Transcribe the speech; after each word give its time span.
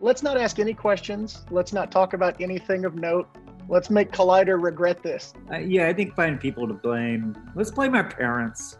Let's 0.00 0.22
not 0.22 0.36
ask 0.36 0.60
any 0.60 0.74
questions. 0.74 1.44
Let's 1.50 1.72
not 1.72 1.90
talk 1.90 2.12
about 2.12 2.40
anything 2.40 2.84
of 2.84 2.94
note. 2.94 3.28
Let's 3.68 3.90
make 3.90 4.12
Collider 4.12 4.62
regret 4.62 5.02
this. 5.02 5.34
Uh, 5.50 5.58
yeah, 5.58 5.88
I 5.88 5.92
think 5.92 6.14
find 6.14 6.38
people 6.38 6.68
to 6.68 6.74
blame. 6.74 7.36
Let's 7.56 7.72
blame 7.72 7.96
our 7.96 8.08
parents. 8.08 8.78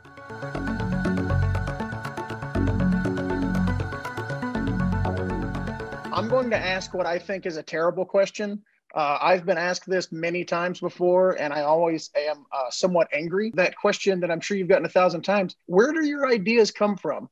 I'm 6.13 6.29
going 6.29 6.51
to 6.51 6.57
ask 6.57 6.95
what 6.95 7.07
I 7.07 7.19
think 7.19 7.47
is 7.47 7.57
a 7.57 7.65
terrible 7.65 8.05
question. 8.05 8.63
Uh, 8.95 9.19
I've 9.21 9.45
been 9.45 9.59
asked 9.59 9.91
this 9.91 10.13
many 10.13 10.45
times 10.45 10.79
before, 10.79 11.33
and 11.33 11.53
I 11.53 11.63
always 11.63 12.11
am 12.17 12.47
uh, 12.53 12.71
somewhat 12.71 13.09
angry. 13.13 13.51
That 13.57 13.77
question 13.77 14.21
that 14.21 14.31
I'm 14.31 14.41
sure 14.41 14.57
you've 14.57 14.69
gotten 14.69 14.87
a 14.87 14.89
thousand 14.89 15.23
times 15.23 15.57
where 15.67 15.93
do 15.93 16.07
your 16.07 16.29
ideas 16.29 16.71
come 16.71 16.97
from? 16.97 17.29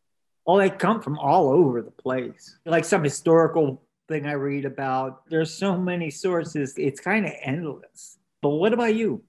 Oh, 0.47 0.59
they 0.59 0.71
come 0.71 1.03
from 1.03 1.19
all 1.19 1.49
over 1.49 1.83
the 1.83 1.91
place. 1.91 2.57
Like 2.65 2.85
some 2.85 3.03
historical 3.03 3.83
thing 4.09 4.27
I 4.27 4.33
read 4.33 4.65
about. 4.65 5.29
There's 5.29 5.53
so 5.53 5.77
many 5.77 6.11
sources, 6.11 6.75
it's 6.77 7.01
kind 7.01 7.27
of 7.27 7.33
endless. 7.43 8.19
But 8.43 8.51
what 8.51 8.73
about 8.73 8.95
you? 8.95 9.23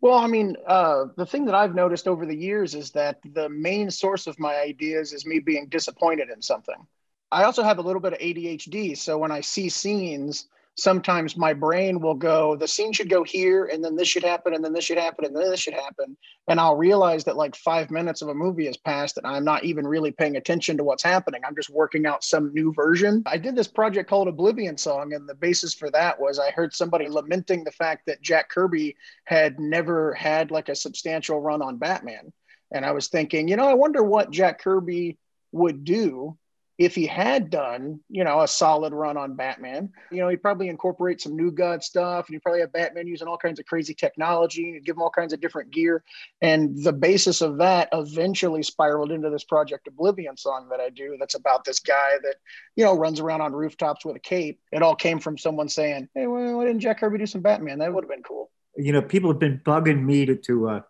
Well, 0.00 0.18
I 0.18 0.28
mean, 0.28 0.56
uh, 0.66 1.06
the 1.16 1.26
thing 1.26 1.44
that 1.46 1.54
I've 1.54 1.74
noticed 1.74 2.08
over 2.08 2.24
the 2.24 2.36
years 2.36 2.74
is 2.74 2.90
that 2.92 3.18
the 3.24 3.48
main 3.48 3.90
source 3.90 4.26
of 4.26 4.38
my 4.38 4.56
ideas 4.56 5.12
is 5.12 5.26
me 5.26 5.40
being 5.40 5.66
disappointed 5.68 6.30
in 6.30 6.40
something. 6.40 6.86
I 7.30 7.44
also 7.44 7.62
have 7.62 7.78
a 7.78 7.82
little 7.82 8.00
bit 8.00 8.14
of 8.14 8.18
ADHD. 8.18 8.96
So 8.96 9.18
when 9.18 9.30
I 9.30 9.40
see 9.42 9.68
scenes, 9.68 10.48
sometimes 10.80 11.36
my 11.36 11.52
brain 11.52 12.00
will 12.00 12.14
go, 12.14 12.56
the 12.56 12.68
scene 12.68 12.92
should 12.92 13.10
go 13.10 13.22
here, 13.22 13.66
and 13.66 13.84
then 13.84 13.96
this 13.96 14.08
should 14.08 14.22
happen, 14.24 14.54
and 14.54 14.64
then 14.64 14.72
this 14.72 14.84
should 14.84 14.98
happen, 14.98 15.24
and 15.24 15.36
then 15.36 15.50
this 15.50 15.60
should 15.60 15.74
happen. 15.74 16.16
And 16.48 16.58
I'll 16.58 16.76
realize 16.76 17.24
that 17.24 17.36
like 17.36 17.54
five 17.54 17.90
minutes 17.90 18.22
of 18.22 18.28
a 18.28 18.34
movie 18.34 18.66
has 18.66 18.76
passed, 18.76 19.16
and 19.16 19.26
I'm 19.26 19.44
not 19.44 19.64
even 19.64 19.86
really 19.86 20.10
paying 20.10 20.36
attention 20.36 20.76
to 20.76 20.84
what's 20.84 21.02
happening. 21.02 21.42
I'm 21.44 21.54
just 21.54 21.70
working 21.70 22.06
out 22.06 22.24
some 22.24 22.52
new 22.52 22.72
version. 22.72 23.22
I 23.26 23.36
did 23.36 23.54
this 23.54 23.68
project 23.68 24.08
called 24.08 24.28
Oblivion 24.28 24.76
Song, 24.76 25.12
and 25.12 25.28
the 25.28 25.34
basis 25.34 25.74
for 25.74 25.90
that 25.90 26.20
was 26.20 26.38
I 26.38 26.50
heard 26.50 26.74
somebody 26.74 27.08
lamenting 27.08 27.64
the 27.64 27.72
fact 27.72 28.06
that 28.06 28.22
Jack 28.22 28.48
Kirby 28.48 28.96
had 29.24 29.58
never 29.60 30.14
had 30.14 30.50
like 30.50 30.68
a 30.68 30.74
substantial 30.74 31.40
run 31.40 31.62
on 31.62 31.76
Batman. 31.76 32.32
And 32.72 32.84
I 32.84 32.92
was 32.92 33.08
thinking, 33.08 33.48
you 33.48 33.56
know, 33.56 33.68
I 33.68 33.74
wonder 33.74 34.02
what 34.02 34.30
Jack 34.30 34.60
Kirby 34.60 35.18
would 35.52 35.84
do 35.84 36.36
if 36.80 36.94
he 36.94 37.06
had 37.06 37.50
done, 37.50 38.00
you 38.08 38.24
know, 38.24 38.40
a 38.40 38.48
solid 38.48 38.94
run 38.94 39.18
on 39.18 39.36
Batman, 39.36 39.92
you 40.10 40.22
know, 40.22 40.30
he'd 40.30 40.40
probably 40.40 40.70
incorporate 40.70 41.20
some 41.20 41.36
new 41.36 41.50
God 41.50 41.84
stuff 41.84 42.26
and 42.26 42.32
you'd 42.32 42.42
probably 42.42 42.62
have 42.62 42.72
Batman 42.72 43.06
using 43.06 43.28
all 43.28 43.36
kinds 43.36 43.60
of 43.60 43.66
crazy 43.66 43.92
technology 43.92 44.70
and 44.70 44.82
give 44.82 44.96
him 44.96 45.02
all 45.02 45.10
kinds 45.10 45.34
of 45.34 45.42
different 45.42 45.70
gear. 45.70 46.02
And 46.40 46.82
the 46.82 46.94
basis 46.94 47.42
of 47.42 47.58
that 47.58 47.90
eventually 47.92 48.62
spiraled 48.62 49.12
into 49.12 49.28
this 49.28 49.44
Project 49.44 49.88
Oblivion 49.88 50.38
song 50.38 50.70
that 50.70 50.80
I 50.80 50.88
do 50.88 51.18
that's 51.20 51.34
about 51.34 51.66
this 51.66 51.80
guy 51.80 52.12
that, 52.22 52.36
you 52.76 52.84
know, 52.86 52.96
runs 52.96 53.20
around 53.20 53.42
on 53.42 53.52
rooftops 53.52 54.06
with 54.06 54.16
a 54.16 54.20
cape. 54.20 54.58
It 54.72 54.82
all 54.82 54.96
came 54.96 55.20
from 55.20 55.36
someone 55.36 55.68
saying, 55.68 56.08
Hey, 56.14 56.26
why 56.26 56.64
didn't 56.64 56.80
Jack 56.80 57.00
Kirby 57.00 57.18
do 57.18 57.26
some 57.26 57.42
Batman? 57.42 57.80
That 57.80 57.92
would 57.92 58.04
have 58.04 58.10
been 58.10 58.22
cool. 58.22 58.50
You 58.78 58.94
know, 58.94 59.02
people 59.02 59.30
have 59.30 59.38
been 59.38 59.60
bugging 59.66 60.02
me 60.02 60.24
to, 60.24 60.34
to, 60.34 60.68
uh, 60.70 60.80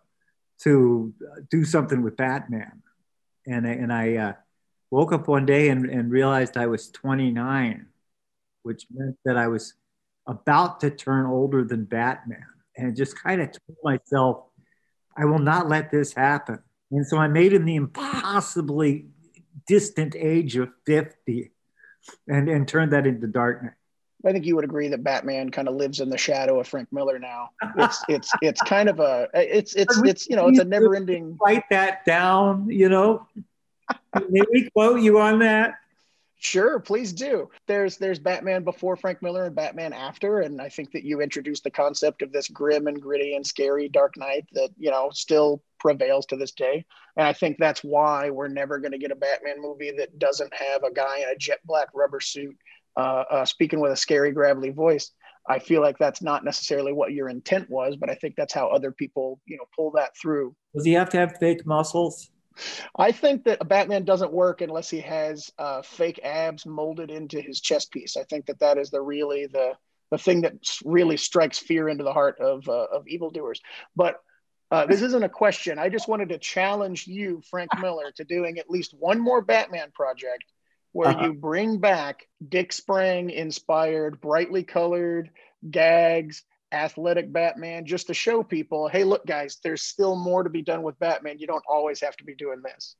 to 0.63 1.13
do 1.49 1.65
something 1.65 2.01
with 2.01 2.15
Batman. 2.15 2.81
And, 3.45 3.65
and 3.65 3.91
I, 3.91 4.15
uh, 4.15 4.33
woke 4.91 5.13
up 5.13 5.27
one 5.27 5.45
day 5.45 5.69
and, 5.69 5.89
and 5.89 6.11
realized 6.11 6.57
I 6.57 6.67
was 6.67 6.91
29, 6.91 7.87
which 8.63 8.85
meant 8.93 9.17
that 9.25 9.37
I 9.37 9.47
was 9.47 9.73
about 10.27 10.81
to 10.81 10.91
turn 10.91 11.25
older 11.25 11.63
than 11.63 11.85
Batman. 11.85 12.45
And 12.77 12.95
just 12.95 13.21
kind 13.21 13.41
of 13.41 13.51
told 13.51 13.77
myself, 13.83 14.43
I 15.17 15.25
will 15.25 15.39
not 15.39 15.67
let 15.67 15.91
this 15.91 16.13
happen. 16.13 16.59
And 16.91 17.07
so 17.07 17.17
I 17.17 17.27
made 17.27 17.53
in 17.53 17.65
the 17.65 17.75
impossibly 17.75 19.07
distant 19.67 20.15
age 20.15 20.57
of 20.57 20.69
50 20.85 21.51
and, 22.27 22.49
and 22.49 22.67
turned 22.67 22.93
that 22.93 23.07
into 23.07 23.27
Dark 23.27 23.63
Knight. 23.63 23.73
I 24.25 24.31
think 24.31 24.45
you 24.45 24.55
would 24.55 24.65
agree 24.65 24.87
that 24.89 25.03
Batman 25.03 25.49
kind 25.49 25.67
of 25.67 25.75
lives 25.75 25.99
in 25.99 26.09
the 26.09 26.17
shadow 26.17 26.59
of 26.59 26.67
Frank 26.67 26.89
Miller 26.91 27.17
now. 27.17 27.49
It's 27.77 28.03
it's 28.07 28.31
it's 28.43 28.61
kind 28.61 28.87
of 28.87 28.99
a 28.99 29.27
it's 29.33 29.73
it's 29.73 29.99
it's 30.05 30.29
you 30.29 30.35
know 30.35 30.47
it's 30.47 30.59
a 30.59 30.63
never 30.63 30.95
ending. 30.95 31.39
Write 31.43 31.63
that 31.71 32.05
down, 32.05 32.69
you 32.69 32.87
know. 32.87 33.25
May 34.29 34.41
we 34.51 34.69
quote 34.71 35.01
you 35.01 35.19
on 35.19 35.39
that? 35.39 35.75
Sure, 36.43 36.79
please 36.79 37.13
do. 37.13 37.51
There's 37.67 37.97
there's 37.97 38.17
Batman 38.17 38.63
before 38.63 38.95
Frank 38.95 39.21
Miller 39.21 39.45
and 39.45 39.55
Batman 39.55 39.93
after, 39.93 40.39
and 40.39 40.59
I 40.59 40.69
think 40.69 40.91
that 40.91 41.03
you 41.03 41.21
introduced 41.21 41.63
the 41.63 41.69
concept 41.69 42.23
of 42.23 42.31
this 42.31 42.47
grim 42.47 42.87
and 42.87 42.99
gritty 42.99 43.35
and 43.35 43.45
scary 43.45 43.87
Dark 43.87 44.17
Knight 44.17 44.47
that 44.53 44.71
you 44.75 44.89
know 44.89 45.11
still 45.13 45.61
prevails 45.79 46.25
to 46.27 46.35
this 46.35 46.51
day. 46.51 46.83
And 47.15 47.27
I 47.27 47.33
think 47.33 47.57
that's 47.59 47.83
why 47.83 48.31
we're 48.31 48.47
never 48.47 48.79
going 48.79 48.91
to 48.91 48.97
get 48.97 49.11
a 49.11 49.15
Batman 49.15 49.61
movie 49.61 49.91
that 49.99 50.17
doesn't 50.17 50.51
have 50.51 50.83
a 50.83 50.91
guy 50.91 51.19
in 51.19 51.29
a 51.29 51.37
jet 51.37 51.59
black 51.63 51.89
rubber 51.93 52.19
suit 52.19 52.57
uh, 52.97 53.23
uh, 53.29 53.45
speaking 53.45 53.79
with 53.79 53.91
a 53.91 53.97
scary, 53.97 54.31
gravelly 54.31 54.71
voice. 54.71 55.11
I 55.47 55.59
feel 55.59 55.81
like 55.81 55.99
that's 55.99 56.23
not 56.23 56.43
necessarily 56.43 56.91
what 56.91 57.13
your 57.13 57.29
intent 57.29 57.69
was, 57.69 57.97
but 57.97 58.09
I 58.09 58.15
think 58.15 58.35
that's 58.35 58.53
how 58.53 58.67
other 58.67 58.91
people 58.91 59.39
you 59.45 59.57
know 59.57 59.65
pull 59.75 59.91
that 59.91 60.17
through. 60.19 60.55
Does 60.73 60.85
he 60.85 60.93
have 60.93 61.11
to 61.11 61.17
have 61.17 61.37
fake 61.39 61.67
muscles? 61.67 62.31
I 62.97 63.11
think 63.11 63.45
that 63.45 63.59
a 63.61 63.65
Batman 63.65 64.03
doesn't 64.03 64.33
work 64.33 64.61
unless 64.61 64.89
he 64.89 65.01
has 65.01 65.51
uh, 65.57 65.81
fake 65.81 66.19
abs 66.23 66.65
molded 66.65 67.09
into 67.09 67.41
his 67.41 67.61
chest 67.61 67.91
piece. 67.91 68.17
I 68.17 68.23
think 68.23 68.47
that 68.47 68.59
that 68.59 68.77
is 68.77 68.89
the 68.89 69.01
really 69.01 69.47
the 69.47 69.73
the 70.09 70.17
thing 70.17 70.41
that 70.41 70.53
really 70.83 71.15
strikes 71.17 71.57
fear 71.57 71.87
into 71.87 72.03
the 72.03 72.13
heart 72.13 72.39
of 72.39 72.67
uh, 72.67 72.87
of 72.91 73.07
evildoers. 73.07 73.61
But 73.95 74.21
uh, 74.69 74.85
this 74.85 75.01
isn't 75.01 75.23
a 75.23 75.29
question. 75.29 75.79
I 75.79 75.89
just 75.89 76.07
wanted 76.07 76.29
to 76.29 76.37
challenge 76.37 77.07
you, 77.07 77.41
Frank 77.49 77.71
Miller, 77.79 78.11
to 78.15 78.23
doing 78.23 78.57
at 78.57 78.69
least 78.69 78.93
one 78.97 79.19
more 79.19 79.41
Batman 79.41 79.91
project 79.93 80.45
where 80.93 81.09
uh-huh. 81.09 81.25
you 81.25 81.33
bring 81.33 81.77
back 81.79 82.27
Dick 82.47 82.73
Sprang 82.73 83.29
inspired, 83.29 84.21
brightly 84.21 84.63
colored 84.63 85.29
gags 85.69 86.43
athletic 86.71 87.31
Batman 87.31 87.85
just 87.85 88.07
to 88.07 88.13
show 88.13 88.43
people, 88.43 88.87
hey, 88.87 89.03
look, 89.03 89.25
guys, 89.25 89.57
there's 89.63 89.81
still 89.81 90.15
more 90.15 90.43
to 90.43 90.49
be 90.49 90.61
done 90.61 90.83
with 90.83 90.97
Batman. 90.99 91.39
You 91.39 91.47
don't 91.47 91.63
always 91.69 91.99
have 92.01 92.15
to 92.17 92.23
be 92.23 92.35
doing 92.35 92.61
this. 92.61 92.95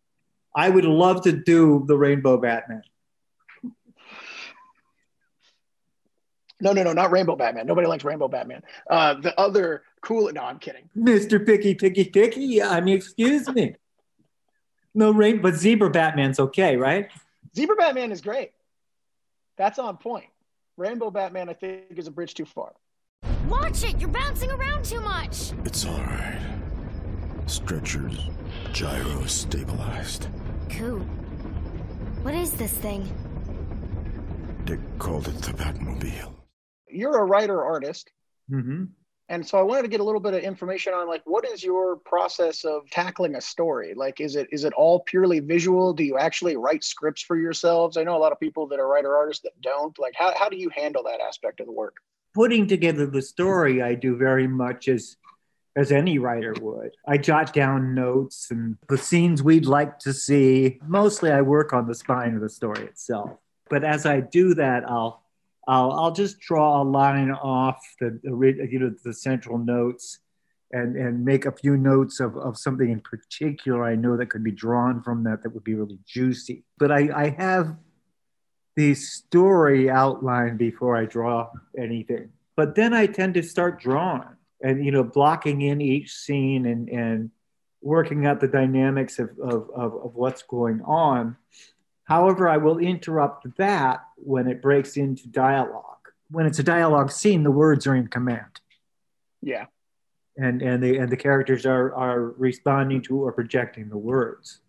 I 0.55 0.69
would 0.69 0.85
love 0.85 1.21
to 1.23 1.31
do 1.31 1.85
the 1.87 1.97
Rainbow 1.97 2.37
Batman. 2.37 2.83
No, 6.59 6.73
no, 6.73 6.83
no, 6.83 6.93
not 6.93 7.11
Rainbow 7.11 7.35
Batman. 7.35 7.65
Nobody 7.65 7.87
likes 7.87 8.03
Rainbow 8.03 8.27
Batman. 8.27 8.61
Uh, 8.87 9.15
the 9.15 9.37
other 9.39 9.83
cool. 10.01 10.31
No, 10.31 10.43
I'm 10.43 10.59
kidding. 10.59 10.89
Mr. 10.95 11.43
Picky, 11.43 11.73
Picky, 11.73 12.05
Picky. 12.05 12.61
I 12.61 12.81
mean, 12.81 12.97
excuse 12.97 13.47
me. 13.49 13.75
No 14.93 15.11
rain, 15.11 15.41
but 15.41 15.55
Zebra 15.55 15.89
Batman's 15.89 16.39
okay, 16.39 16.77
right? 16.77 17.09
Zebra 17.55 17.75
Batman 17.75 18.11
is 18.11 18.21
great. 18.21 18.51
That's 19.57 19.79
on 19.79 19.97
point. 19.97 20.27
Rainbow 20.77 21.09
Batman, 21.09 21.49
I 21.49 21.53
think, 21.53 21.97
is 21.97 22.07
a 22.07 22.11
bridge 22.11 22.33
too 22.33 22.45
far. 22.45 22.73
Watch 23.51 23.83
it! 23.83 23.99
You're 23.99 24.09
bouncing 24.09 24.49
around 24.49 24.85
too 24.85 25.01
much! 25.01 25.51
It's 25.65 25.85
alright. 25.85 26.39
Stretchers, 27.47 28.29
gyro 28.71 29.25
stabilized. 29.25 30.29
Cool. 30.69 30.99
What 32.21 32.33
is 32.33 32.51
this 32.51 32.71
thing? 32.71 33.11
Dick 34.63 34.79
called 34.99 35.27
it 35.27 35.35
the 35.41 35.51
Batmobile. 35.51 36.33
You're 36.87 37.19
a 37.19 37.25
writer 37.25 37.61
artist. 37.61 38.09
Mm-hmm. 38.49 38.85
And 39.27 39.45
so 39.45 39.57
I 39.57 39.63
wanted 39.63 39.81
to 39.81 39.87
get 39.89 39.99
a 39.99 40.03
little 40.03 40.21
bit 40.21 40.33
of 40.33 40.43
information 40.43 40.93
on 40.93 41.09
like 41.09 41.21
what 41.25 41.45
is 41.45 41.61
your 41.61 41.97
process 41.97 42.63
of 42.63 42.89
tackling 42.89 43.35
a 43.35 43.41
story? 43.41 43.93
Like 43.95 44.21
is 44.21 44.37
it 44.37 44.47
is 44.53 44.63
it 44.63 44.71
all 44.73 45.01
purely 45.01 45.41
visual? 45.41 45.91
Do 45.91 46.05
you 46.05 46.17
actually 46.17 46.55
write 46.55 46.85
scripts 46.85 47.21
for 47.21 47.37
yourselves? 47.37 47.97
I 47.97 48.03
know 48.03 48.15
a 48.15 48.19
lot 48.19 48.31
of 48.31 48.39
people 48.39 48.67
that 48.67 48.79
are 48.79 48.87
writer 48.87 49.13
artists 49.15 49.43
that 49.43 49.59
don't. 49.61 49.97
Like 49.99 50.13
how, 50.17 50.33
how 50.37 50.47
do 50.47 50.55
you 50.55 50.69
handle 50.69 51.03
that 51.03 51.19
aspect 51.19 51.59
of 51.59 51.65
the 51.65 51.73
work? 51.73 51.97
Putting 52.33 52.67
together 52.67 53.05
the 53.05 53.21
story, 53.21 53.81
I 53.81 53.95
do 53.95 54.15
very 54.15 54.47
much 54.47 54.87
as 54.87 55.17
as 55.77 55.91
any 55.91 56.19
writer 56.19 56.53
would. 56.59 56.91
I 57.07 57.17
jot 57.17 57.53
down 57.53 57.95
notes 57.95 58.51
and 58.51 58.77
the 58.89 58.97
scenes 58.97 59.41
we'd 59.41 59.65
like 59.65 59.99
to 59.99 60.11
see. 60.11 60.79
Mostly, 60.85 61.31
I 61.31 61.41
work 61.41 61.71
on 61.71 61.87
the 61.87 61.95
spine 61.95 62.35
of 62.35 62.41
the 62.41 62.49
story 62.49 62.83
itself. 62.83 63.31
But 63.69 63.85
as 63.85 64.05
I 64.05 64.19
do 64.19 64.53
that, 64.55 64.83
I'll 64.89 65.23
I'll, 65.67 65.91
I'll 65.91 66.11
just 66.11 66.39
draw 66.39 66.81
a 66.81 66.83
line 66.83 67.31
off 67.31 67.79
the, 67.99 68.19
you 68.23 68.79
know 68.79 68.93
the 69.03 69.13
central 69.13 69.57
notes 69.57 70.19
and 70.71 70.95
and 70.95 71.23
make 71.23 71.45
a 71.45 71.51
few 71.51 71.77
notes 71.77 72.19
of, 72.19 72.35
of 72.37 72.57
something 72.57 72.89
in 72.89 72.99
particular 72.99 73.83
I 73.85 73.95
know 73.95 74.17
that 74.17 74.29
could 74.29 74.43
be 74.43 74.51
drawn 74.51 75.01
from 75.03 75.23
that 75.23 75.43
that 75.43 75.49
would 75.51 75.63
be 75.63 75.75
really 75.75 75.99
juicy. 76.05 76.63
But 76.77 76.91
I, 76.91 77.09
I 77.15 77.29
have 77.37 77.77
the 78.75 78.93
story 78.95 79.89
outline 79.89 80.57
before 80.57 80.95
I 80.95 81.05
draw 81.05 81.49
anything. 81.77 82.29
But 82.55 82.75
then 82.75 82.93
I 82.93 83.05
tend 83.07 83.33
to 83.35 83.43
start 83.43 83.79
drawing 83.79 84.35
and, 84.61 84.85
you 84.85 84.91
know, 84.91 85.03
blocking 85.03 85.61
in 85.61 85.81
each 85.81 86.13
scene 86.13 86.65
and, 86.65 86.89
and 86.89 87.31
working 87.81 88.25
out 88.25 88.39
the 88.39 88.47
dynamics 88.47 89.19
of, 89.19 89.31
of, 89.41 89.69
of, 89.75 89.95
of 89.95 90.15
what's 90.15 90.43
going 90.43 90.81
on. 90.83 91.35
However, 92.03 92.47
I 92.47 92.57
will 92.57 92.77
interrupt 92.77 93.57
that 93.57 94.03
when 94.17 94.47
it 94.47 94.61
breaks 94.61 94.97
into 94.97 95.27
dialogue. 95.27 95.85
When 96.29 96.45
it's 96.45 96.59
a 96.59 96.63
dialogue 96.63 97.11
scene, 97.11 97.43
the 97.43 97.51
words 97.51 97.87
are 97.87 97.95
in 97.95 98.07
command. 98.07 98.61
Yeah. 99.41 99.65
And, 100.37 100.61
and, 100.61 100.81
the, 100.81 100.97
and 100.97 101.09
the 101.09 101.17
characters 101.17 101.65
are, 101.65 101.93
are 101.93 102.21
responding 102.37 103.01
to 103.03 103.25
or 103.25 103.31
projecting 103.31 103.89
the 103.89 103.97
words. 103.97 104.59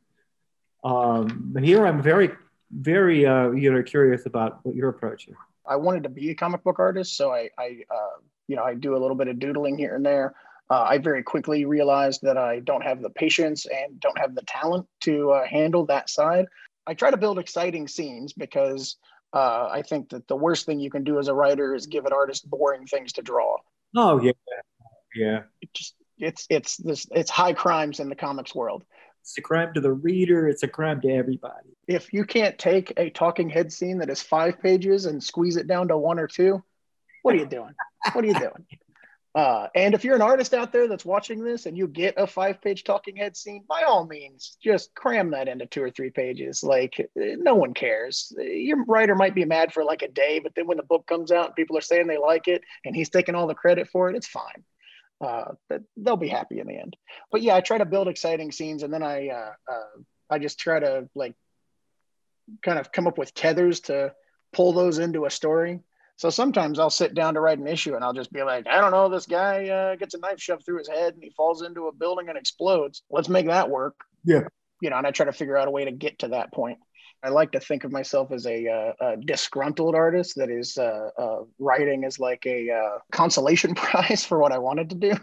Um, 0.83 1.57
here 1.63 1.87
I'm 1.87 2.03
very 2.03 2.31
very 2.73 3.27
uh, 3.27 3.51
you 3.51 3.73
know 3.73 3.83
curious 3.83 4.27
about 4.27 4.61
what 4.65 4.75
your 4.75 4.89
approach 4.89 5.29
is. 5.29 5.35
I 5.67 5.77
wanted 5.77 6.03
to 6.03 6.09
be 6.09 6.31
a 6.31 6.35
comic 6.35 6.65
book 6.65 6.79
artist, 6.79 7.17
so 7.17 7.33
I, 7.33 7.49
I 7.59 7.79
uh, 7.91 8.21
you 8.49 8.57
know, 8.57 8.65
I 8.65 8.75
do 8.75 8.97
a 8.97 8.99
little 8.99 9.17
bit 9.17 9.29
of 9.29 9.39
doodling 9.39 9.79
here 9.79 9.95
and 9.95 10.05
there. 10.05 10.35
Uh, 10.71 10.83
I 10.83 10.99
very 10.99 11.23
quickly 11.23 11.65
realized 11.65 12.21
that 12.23 12.39
I 12.39 12.61
don't 12.61 12.83
have 12.83 13.03
the 13.03 13.11
patience 13.11 13.67
and 13.67 14.01
don't 14.01 14.19
have 14.19 14.35
the 14.35 14.43
talent 14.43 14.87
to 15.03 15.31
uh, 15.31 15.47
handle 15.47 15.87
that 15.87 16.09
side. 16.09 16.47
I 16.87 16.95
try 16.95 17.11
to 17.11 17.17
build 17.17 17.39
exciting 17.39 17.89
scenes 17.89 18.33
because 18.33 18.97
uh, 19.33 19.69
I 19.71 19.83
think 19.83 20.11
that 20.11 20.27
the 20.29 20.37
worst 20.37 20.67
thing 20.67 20.81
you 20.81 20.91
can 20.91 21.05
do 21.05 21.19
as 21.19 21.29
a 21.29 21.35
writer 21.35 21.75
is 21.75 21.87
give 21.87 22.07
an 22.07 22.13
artist 22.13 22.49
boring 22.49 22.87
things 22.87 23.13
to 23.15 23.23
draw. 23.23 23.57
Oh 23.97 24.21
yeah, 24.21 24.33
yeah. 25.15 25.43
It 25.61 25.73
just 25.75 25.95
it's 26.19 26.47
it's 26.51 26.77
this 26.77 27.07
it's 27.11 27.31
high 27.31 27.53
crimes 27.53 28.01
in 28.01 28.09
the 28.09 28.17
comics 28.17 28.55
world. 28.55 28.85
It's 29.23 29.39
a 29.39 29.43
crime 29.43 29.73
to 29.75 29.81
the 29.81 29.93
reader. 29.93 30.49
It's 30.49 30.65
a 30.65 30.69
crime 30.69 31.01
to 31.03 31.09
everybody. 31.09 31.77
If 31.87 32.13
you 32.13 32.25
can't 32.25 32.59
take 32.59 32.93
a 32.97 33.09
talking 33.11 33.49
head 33.49 33.73
scene 33.73 33.99
that 33.99 34.11
is 34.11 34.21
five 34.21 34.61
pages 34.61 35.07
and 35.07 35.23
squeeze 35.23 35.57
it 35.57 35.69
down 35.69 35.89
to 35.89 35.97
one 35.97 36.19
or 36.19 36.27
two, 36.27 36.63
what 37.23 37.35
are 37.35 37.39
you 37.39 37.47
doing? 37.47 37.75
what 38.13 38.25
are 38.25 38.29
you 38.29 38.35
doing? 38.35 38.67
Uh, 39.35 39.67
and 39.75 39.95
if 39.95 40.05
you're 40.05 40.15
an 40.15 40.21
artist 40.21 40.53
out 40.53 40.73
there 40.73 40.87
that's 40.87 41.07
watching 41.07 41.43
this 41.43 41.65
and 41.65 41.75
you 41.75 41.89
get 41.89 42.13
a 42.19 42.27
five 42.27 42.61
page 42.61 42.85
talking 42.85 43.17
head 43.17 43.35
scene, 43.35 43.65
by 43.67 43.83
all 43.83 44.07
means, 44.07 44.59
just 44.63 44.95
cram 44.95 45.31
that 45.31 45.49
into 45.49 45.65
two 45.65 45.83
or 45.83 45.91
three 45.91 46.11
pages. 46.11 46.63
Like, 46.63 47.11
no 47.17 47.55
one 47.55 47.73
cares. 47.73 48.31
Your 48.37 48.85
writer 48.85 49.15
might 49.15 49.35
be 49.35 49.47
mad 49.47 49.73
for 49.73 49.85
like 49.85 50.03
a 50.03 50.09
day, 50.09 50.39
but 50.39 50.55
then 50.55 50.67
when 50.67 50.77
the 50.77 50.83
book 50.83 51.07
comes 51.07 51.33
out 51.33 51.47
and 51.47 51.57
people 51.57 51.79
are 51.79 51.83
saying 51.83 52.09
they 52.09 52.19
like 52.19 52.47
it 52.47 52.61
and 52.85 52.95
he's 52.95 53.09
taking 53.09 53.35
all 53.35 53.47
the 53.47 53.55
credit 53.55 53.89
for 53.89 54.11
it, 54.11 54.17
it's 54.17 54.27
fine. 54.27 54.65
Uh, 55.23 55.53
they'll 55.97 56.17
be 56.17 56.29
happy 56.29 56.59
in 56.59 56.67
the 56.67 56.77
end. 56.77 56.97
But 57.31 57.43
yeah, 57.43 57.55
I 57.55 57.61
try 57.61 57.79
to 57.79 57.85
build 57.85 58.09
exciting 58.09 58.51
scenes 58.53 58.83
and 58.83 58.93
then 58.93 59.03
I, 59.03 59.29
uh, 59.29 59.53
uh, 59.71 60.01
I 60.29 60.39
just 60.39 60.59
try 60.59 60.81
to 60.81 61.09
like 61.15 61.35
kind 62.63 62.79
of 62.79 62.91
come 62.91 63.07
up 63.07 63.19
with 63.19 63.35
tethers 63.35 63.81
to 63.81 64.13
pull 64.53 64.73
those 64.73 64.99
into 64.99 65.25
a 65.25 65.31
story 65.31 65.81
so 66.17 66.31
sometimes 66.31 66.79
I'll 66.79 66.89
sit 66.89 67.15
down 67.15 67.35
to 67.35 67.41
write 67.41 67.59
an 67.59 67.67
issue 67.67 67.97
and 67.97 68.05
I'll 68.05 68.13
just 68.13 68.33
be 68.33 68.45
like, 68.45 68.67
I 68.69 68.81
don't 68.81 68.93
know, 68.93 69.09
this 69.09 69.27
guy 69.27 69.69
uh, 69.69 69.97
gets 69.97 70.15
a 70.15 70.19
knife 70.19 70.41
shoved 70.41 70.65
through 70.65 70.79
his 70.79 70.89
head 70.89 71.15
and 71.15 71.23
he 71.23 71.31
falls 71.31 71.63
into 71.63 71.89
a 71.89 71.93
building 71.93 72.29
and 72.29 72.39
explodes. 72.39 73.03
Let's 73.11 73.29
make 73.29 73.47
that 73.47 73.71
work. 73.71 73.97
Yeah. 74.25 74.45
You 74.81 74.91
know, 74.91 74.99
and 74.99 75.07
I 75.07 75.11
try 75.11 75.27
to 75.27 75.33
figure 75.33 75.57
out 75.57 75.69
a 75.69 75.73
way 75.73 75.85
to 75.85 75.91
get 75.91 76.21
to 76.21 76.29
that 76.29 76.53
point. 76.53 76.79
I 77.23 77.29
like 77.29 77.53
to 77.53 77.61
think 77.61 77.85
of 77.85 77.93
myself 77.93 78.33
as 78.33 78.47
a, 78.47 78.69
uh, 78.69 78.93
a 79.01 79.17
disgruntled 79.17 79.95
artist 79.95 80.37
that 80.37 80.51
is 80.51 80.77
uh, 80.77 81.11
uh 81.17 81.45
writing 81.59 82.05
as 82.05 82.19
like 82.19 82.45
a 82.47 82.71
uh, 82.71 82.99
consolation 83.13 83.75
prize 83.77 84.25
for 84.25 84.39
what 84.39 84.53
I 84.53 84.59
wanted 84.59 84.91
to 84.91 84.97
do. 84.97 85.15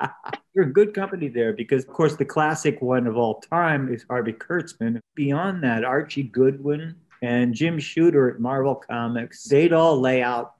You're 0.54 0.66
good 0.66 0.94
company 0.94 1.28
there 1.28 1.52
because, 1.52 1.84
of 1.84 1.92
course, 1.92 2.16
the 2.16 2.24
classic 2.24 2.82
one 2.82 3.06
of 3.06 3.16
all 3.16 3.40
time 3.40 3.92
is 3.92 4.04
Harvey 4.08 4.32
Kurtzman. 4.32 5.00
Beyond 5.14 5.62
that, 5.62 5.84
Archie 5.84 6.24
Goodwin, 6.24 6.96
and 7.22 7.54
Jim 7.54 7.78
Shooter 7.78 8.30
at 8.30 8.40
Marvel 8.40 8.74
Comics, 8.74 9.44
they'd 9.44 9.72
all 9.72 9.98
lay 10.00 10.22
out 10.22 10.54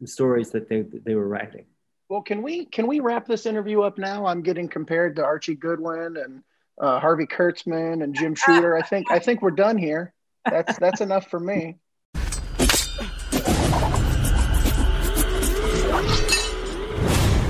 the 0.00 0.06
stories 0.06 0.50
that 0.50 0.68
they 0.68 0.82
they 0.82 1.14
were 1.14 1.28
writing. 1.28 1.64
Well, 2.08 2.22
can 2.22 2.42
we 2.42 2.64
can 2.66 2.86
we 2.86 3.00
wrap 3.00 3.26
this 3.26 3.46
interview 3.46 3.82
up 3.82 3.98
now? 3.98 4.26
I'm 4.26 4.42
getting 4.42 4.68
compared 4.68 5.16
to 5.16 5.24
Archie 5.24 5.54
Goodwin 5.54 6.16
and 6.16 6.42
uh, 6.80 7.00
Harvey 7.00 7.26
Kurtzman 7.26 8.02
and 8.02 8.14
Jim 8.14 8.34
Shooter. 8.46 8.76
I 8.76 8.82
think 8.82 9.10
I 9.10 9.18
think 9.18 9.42
we're 9.42 9.50
done 9.50 9.78
here. 9.78 10.12
That's 10.48 10.78
that's 10.78 11.00
enough 11.00 11.28
for 11.30 11.40
me. 11.40 11.76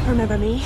Remember 0.09 0.39
me? 0.39 0.63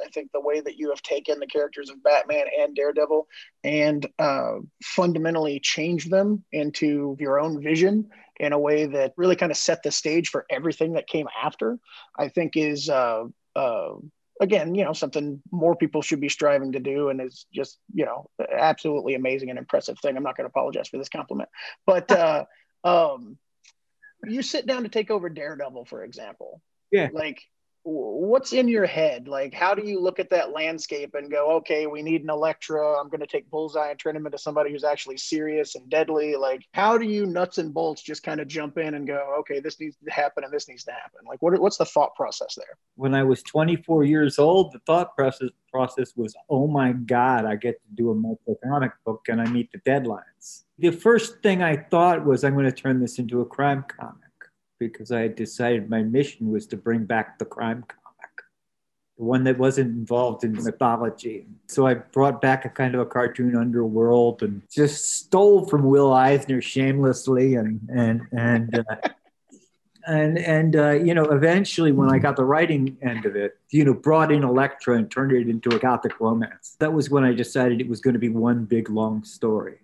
I 0.00 0.08
think 0.12 0.30
the 0.32 0.40
way 0.40 0.60
that 0.60 0.76
you 0.76 0.90
have 0.90 1.02
taken 1.02 1.38
the 1.38 1.46
characters 1.46 1.88
of 1.88 2.02
Batman 2.02 2.46
and 2.58 2.74
Daredevil 2.74 3.28
and 3.62 4.06
uh, 4.18 4.54
fundamentally 4.82 5.60
changed 5.60 6.10
them 6.10 6.44
into 6.52 7.16
your 7.20 7.38
own 7.38 7.62
vision 7.62 8.10
in 8.40 8.52
a 8.52 8.58
way 8.58 8.86
that 8.86 9.12
really 9.16 9.36
kind 9.36 9.52
of 9.52 9.58
set 9.58 9.82
the 9.82 9.92
stage 9.92 10.30
for 10.30 10.44
everything 10.50 10.94
that 10.94 11.06
came 11.06 11.28
after, 11.42 11.78
I 12.18 12.28
think 12.28 12.56
is. 12.56 12.88
Uh, 12.88 13.24
uh, 13.54 13.92
again, 14.42 14.74
you 14.74 14.84
know, 14.84 14.92
something 14.92 15.40
more 15.52 15.76
people 15.76 16.02
should 16.02 16.20
be 16.20 16.28
striving 16.28 16.72
to 16.72 16.80
do, 16.80 17.08
and 17.08 17.20
is 17.20 17.46
just, 17.54 17.78
you 17.94 18.04
know, 18.04 18.28
absolutely 18.52 19.14
amazing 19.14 19.50
and 19.50 19.58
impressive 19.58 19.98
thing. 20.00 20.16
I'm 20.16 20.24
not 20.24 20.36
going 20.36 20.44
to 20.44 20.50
apologize 20.50 20.88
for 20.88 20.98
this 20.98 21.08
compliment, 21.08 21.48
but 21.86 22.10
uh, 22.12 22.44
um, 22.84 23.38
you 24.26 24.42
sit 24.42 24.66
down 24.66 24.82
to 24.82 24.88
take 24.88 25.10
over 25.10 25.28
Daredevil, 25.28 25.84
for 25.86 26.04
example. 26.04 26.60
Yeah. 26.90 27.08
Like 27.12 27.40
what's 27.84 28.52
in 28.52 28.68
your 28.68 28.86
head? 28.86 29.28
Like, 29.28 29.52
how 29.52 29.74
do 29.74 29.86
you 29.86 30.00
look 30.00 30.18
at 30.18 30.30
that 30.30 30.52
landscape 30.52 31.14
and 31.14 31.30
go, 31.30 31.52
okay, 31.56 31.86
we 31.86 32.02
need 32.02 32.22
an 32.22 32.30
Elektra. 32.30 33.00
I'm 33.00 33.08
going 33.08 33.20
to 33.20 33.26
take 33.26 33.50
Bullseye 33.50 33.90
and 33.90 33.98
turn 33.98 34.16
him 34.16 34.26
into 34.26 34.38
somebody 34.38 34.70
who's 34.70 34.84
actually 34.84 35.16
serious 35.16 35.74
and 35.74 35.88
deadly. 35.90 36.36
Like, 36.36 36.64
how 36.72 36.96
do 36.96 37.04
you 37.04 37.26
nuts 37.26 37.58
and 37.58 37.74
bolts 37.74 38.02
just 38.02 38.22
kind 38.22 38.40
of 38.40 38.48
jump 38.48 38.78
in 38.78 38.94
and 38.94 39.06
go, 39.06 39.34
okay, 39.40 39.60
this 39.60 39.80
needs 39.80 39.96
to 40.04 40.10
happen 40.10 40.44
and 40.44 40.52
this 40.52 40.68
needs 40.68 40.84
to 40.84 40.92
happen? 40.92 41.20
Like, 41.26 41.42
what, 41.42 41.58
what's 41.60 41.78
the 41.78 41.84
thought 41.84 42.14
process 42.14 42.54
there? 42.56 42.76
When 42.94 43.14
I 43.14 43.24
was 43.24 43.42
24 43.42 44.04
years 44.04 44.38
old, 44.38 44.72
the 44.72 44.80
thought 44.86 45.16
process 45.16 45.50
process 45.70 46.12
was, 46.16 46.34
oh 46.50 46.66
my 46.66 46.92
God, 46.92 47.46
I 47.46 47.56
get 47.56 47.82
to 47.82 47.94
do 47.94 48.10
a 48.10 48.14
multiple 48.14 48.58
comic 48.62 48.92
book 49.06 49.22
and 49.28 49.40
I 49.40 49.46
meet 49.46 49.70
the 49.72 49.78
deadlines. 49.90 50.64
The 50.78 50.90
first 50.90 51.42
thing 51.42 51.62
I 51.62 51.76
thought 51.76 52.24
was, 52.24 52.44
I'm 52.44 52.52
going 52.52 52.66
to 52.66 52.72
turn 52.72 53.00
this 53.00 53.18
into 53.18 53.40
a 53.40 53.46
crime 53.46 53.84
comic 53.88 54.21
because 54.88 55.12
I 55.12 55.20
had 55.20 55.36
decided 55.36 55.90
my 55.90 56.02
mission 56.02 56.50
was 56.50 56.66
to 56.68 56.76
bring 56.76 57.04
back 57.04 57.38
the 57.38 57.44
crime 57.44 57.84
comic, 57.88 58.42
the 59.18 59.24
one 59.24 59.44
that 59.44 59.58
wasn't 59.58 59.90
involved 59.90 60.44
in 60.44 60.52
mythology. 60.52 61.46
So 61.68 61.86
I 61.86 61.94
brought 61.94 62.40
back 62.40 62.64
a 62.64 62.68
kind 62.68 62.94
of 62.94 63.00
a 63.00 63.06
cartoon 63.06 63.56
underworld 63.56 64.42
and 64.42 64.62
just 64.70 65.12
stole 65.16 65.66
from 65.66 65.84
Will 65.84 66.12
Eisner 66.12 66.60
shamelessly 66.60 67.54
and 67.54 67.80
and 67.92 68.22
and. 68.32 68.78
Uh, 68.78 69.08
and 70.06 70.38
and 70.38 70.76
uh, 70.76 70.90
you 70.90 71.14
know 71.14 71.24
eventually 71.26 71.92
when 71.92 72.10
i 72.10 72.18
got 72.18 72.36
the 72.36 72.44
writing 72.44 72.96
end 73.02 73.24
of 73.24 73.36
it 73.36 73.58
you 73.70 73.84
know 73.84 73.94
brought 73.94 74.32
in 74.32 74.42
elektra 74.42 74.96
and 74.96 75.10
turned 75.10 75.32
it 75.32 75.48
into 75.48 75.74
a 75.74 75.78
gothic 75.78 76.18
romance 76.20 76.76
that 76.78 76.92
was 76.92 77.10
when 77.10 77.24
i 77.24 77.32
decided 77.32 77.80
it 77.80 77.88
was 77.88 78.00
going 78.00 78.14
to 78.14 78.20
be 78.20 78.28
one 78.28 78.64
big 78.64 78.90
long 78.90 79.22
story 79.22 79.78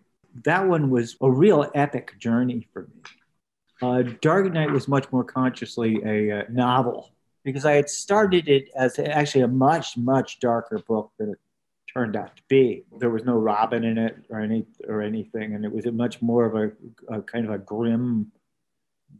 that 0.44 0.66
one 0.66 0.90
was 0.90 1.16
a 1.20 1.30
real 1.30 1.70
epic 1.74 2.18
journey 2.18 2.66
for 2.72 2.82
me 2.82 3.02
uh, 3.80 4.02
Dark 4.20 4.52
Knight 4.52 4.70
was 4.70 4.88
much 4.88 5.10
more 5.12 5.24
consciously 5.24 6.00
a 6.04 6.40
uh, 6.40 6.42
novel 6.50 7.12
because 7.44 7.64
I 7.64 7.74
had 7.74 7.88
started 7.88 8.48
it 8.48 8.68
as 8.76 8.98
actually 8.98 9.42
a 9.42 9.48
much, 9.48 9.96
much 9.96 10.40
darker 10.40 10.80
book 10.80 11.12
than 11.18 11.30
it 11.30 11.38
turned 11.92 12.16
out 12.16 12.36
to 12.36 12.42
be. 12.48 12.84
There 12.98 13.10
was 13.10 13.24
no 13.24 13.34
Robin 13.34 13.84
in 13.84 13.98
it 13.98 14.16
or 14.30 14.40
any 14.40 14.66
or 14.86 15.00
anything, 15.00 15.54
and 15.54 15.64
it 15.64 15.72
was 15.72 15.86
a 15.86 15.92
much 15.92 16.20
more 16.20 16.44
of 16.44 16.54
a, 16.56 17.16
a 17.16 17.22
kind 17.22 17.44
of 17.44 17.52
a 17.52 17.58
grim. 17.58 18.32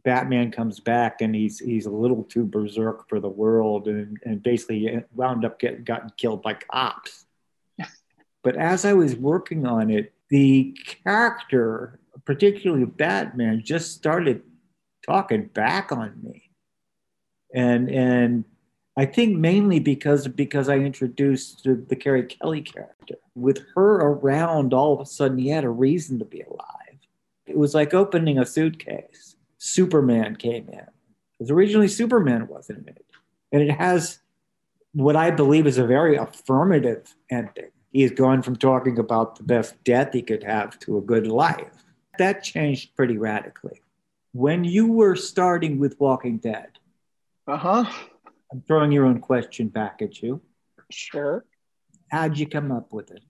Batman 0.03 0.51
comes 0.51 0.79
back 0.79 1.21
and 1.21 1.33
he's 1.33 1.59
he's 1.59 1.85
a 1.85 1.91
little 1.91 2.23
too 2.23 2.45
berserk 2.45 3.07
for 3.09 3.19
the 3.19 3.29
world, 3.29 3.87
and, 3.87 4.17
and 4.23 4.43
basically 4.43 5.01
wound 5.13 5.45
up 5.45 5.59
getting 5.59 5.83
gotten 5.83 6.11
killed 6.17 6.41
by 6.41 6.53
cops. 6.53 7.25
but 8.43 8.55
as 8.57 8.85
I 8.85 8.93
was 8.93 9.15
working 9.15 9.65
on 9.65 9.89
it, 9.89 10.13
the 10.29 10.77
character 11.03 11.99
particularly 12.25 12.85
Batman, 12.85 13.61
just 13.63 13.93
started 13.93 14.43
talking 15.09 15.45
back 15.47 15.91
on 15.91 16.13
me. 16.21 16.51
And 17.53 17.89
and 17.89 18.45
I 18.95 19.05
think 19.05 19.37
mainly 19.37 19.79
because 19.79 20.27
because 20.27 20.69
I 20.69 20.75
introduced 20.75 21.63
the, 21.63 21.75
the 21.75 21.95
Carrie 21.95 22.23
Kelly 22.23 22.61
character. 22.61 23.15
With 23.35 23.65
her 23.75 23.95
around, 23.95 24.73
all 24.73 24.93
of 24.93 24.99
a 24.99 25.05
sudden 25.05 25.37
he 25.37 25.49
had 25.49 25.63
a 25.63 25.69
reason 25.69 26.19
to 26.19 26.25
be 26.25 26.41
alive. 26.41 26.99
It 27.47 27.57
was 27.57 27.73
like 27.73 27.93
opening 27.93 28.37
a 28.37 28.45
suitcase. 28.45 29.35
Superman 29.57 30.35
came 30.35 30.69
in. 30.69 30.85
Because 31.37 31.49
originally 31.49 31.87
Superman 31.87 32.47
wasn't 32.47 32.87
in 32.87 32.89
it. 32.89 33.05
And 33.51 33.61
it 33.63 33.71
has 33.71 34.19
what 34.93 35.15
I 35.15 35.31
believe 35.31 35.65
is 35.65 35.77
a 35.77 35.87
very 35.87 36.17
affirmative 36.17 37.15
ending. 37.31 37.71
He 37.91 38.03
has 38.03 38.11
gone 38.11 38.43
from 38.43 38.57
talking 38.57 38.99
about 38.99 39.37
the 39.37 39.43
best 39.43 39.83
death 39.83 40.13
he 40.13 40.21
could 40.21 40.43
have 40.43 40.77
to 40.79 40.97
a 40.97 41.01
good 41.01 41.25
life. 41.25 41.83
That 42.19 42.43
changed 42.43 42.95
pretty 42.95 43.17
radically 43.17 43.81
when 44.33 44.63
you 44.63 44.91
were 44.91 45.15
starting 45.15 45.79
with 45.79 45.99
Walking 45.99 46.37
Dead. 46.37 46.69
Uh 47.47 47.57
huh. 47.57 47.85
I'm 48.51 48.61
throwing 48.67 48.91
your 48.91 49.05
own 49.05 49.19
question 49.19 49.67
back 49.67 50.01
at 50.01 50.21
you. 50.21 50.41
Sure. 50.89 51.45
How'd 52.11 52.37
you 52.37 52.47
come 52.47 52.71
up 52.71 52.91
with 52.93 53.11
it? 53.11 53.21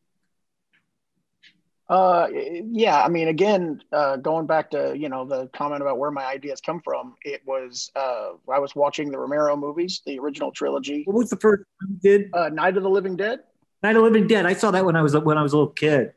Uh, 1.90 2.28
yeah, 2.32 3.04
I 3.04 3.10
mean, 3.10 3.30
again, 3.30 3.82
uh, 3.92 4.16
going 4.18 4.46
back 4.46 4.70
to 4.72 4.96
you 4.96 5.10
know 5.10 5.26
the 5.26 5.48
comment 5.48 5.82
about 5.82 5.98
where 5.98 6.12
my 6.12 6.24
ideas 6.24 6.62
come 6.62 6.82
from, 6.84 7.16
it 7.24 7.42
was 7.48 7.92
uh, 7.96 8.30
I 8.52 8.60
was 8.60 8.76
watching 8.76 9.10
the 9.10 9.18
Romero 9.18 9.56
movies, 9.56 10.02
the 10.06 10.20
original 10.20 10.52
trilogy. 10.52 11.04
What 11.06 11.18
was 11.18 11.32
the 11.32 11.38
first 11.38 11.64
you 11.82 11.98
did? 12.00 12.30
Uh, 12.32 12.50
Night 12.50 12.78
of 12.78 12.84
the 12.84 12.90
Living 12.90 13.16
Dead. 13.16 13.40
Night 13.82 13.96
of 13.96 13.96
the 13.96 14.02
Living 14.02 14.28
Dead. 14.28 14.46
I 14.46 14.54
saw 14.54 14.70
that 14.72 14.86
when 14.86 14.96
I 14.96 15.02
was 15.02 15.18
when 15.18 15.40
I 15.40 15.42
was 15.42 15.54
a 15.54 15.58
little 15.58 15.74
kid. 15.74 16.14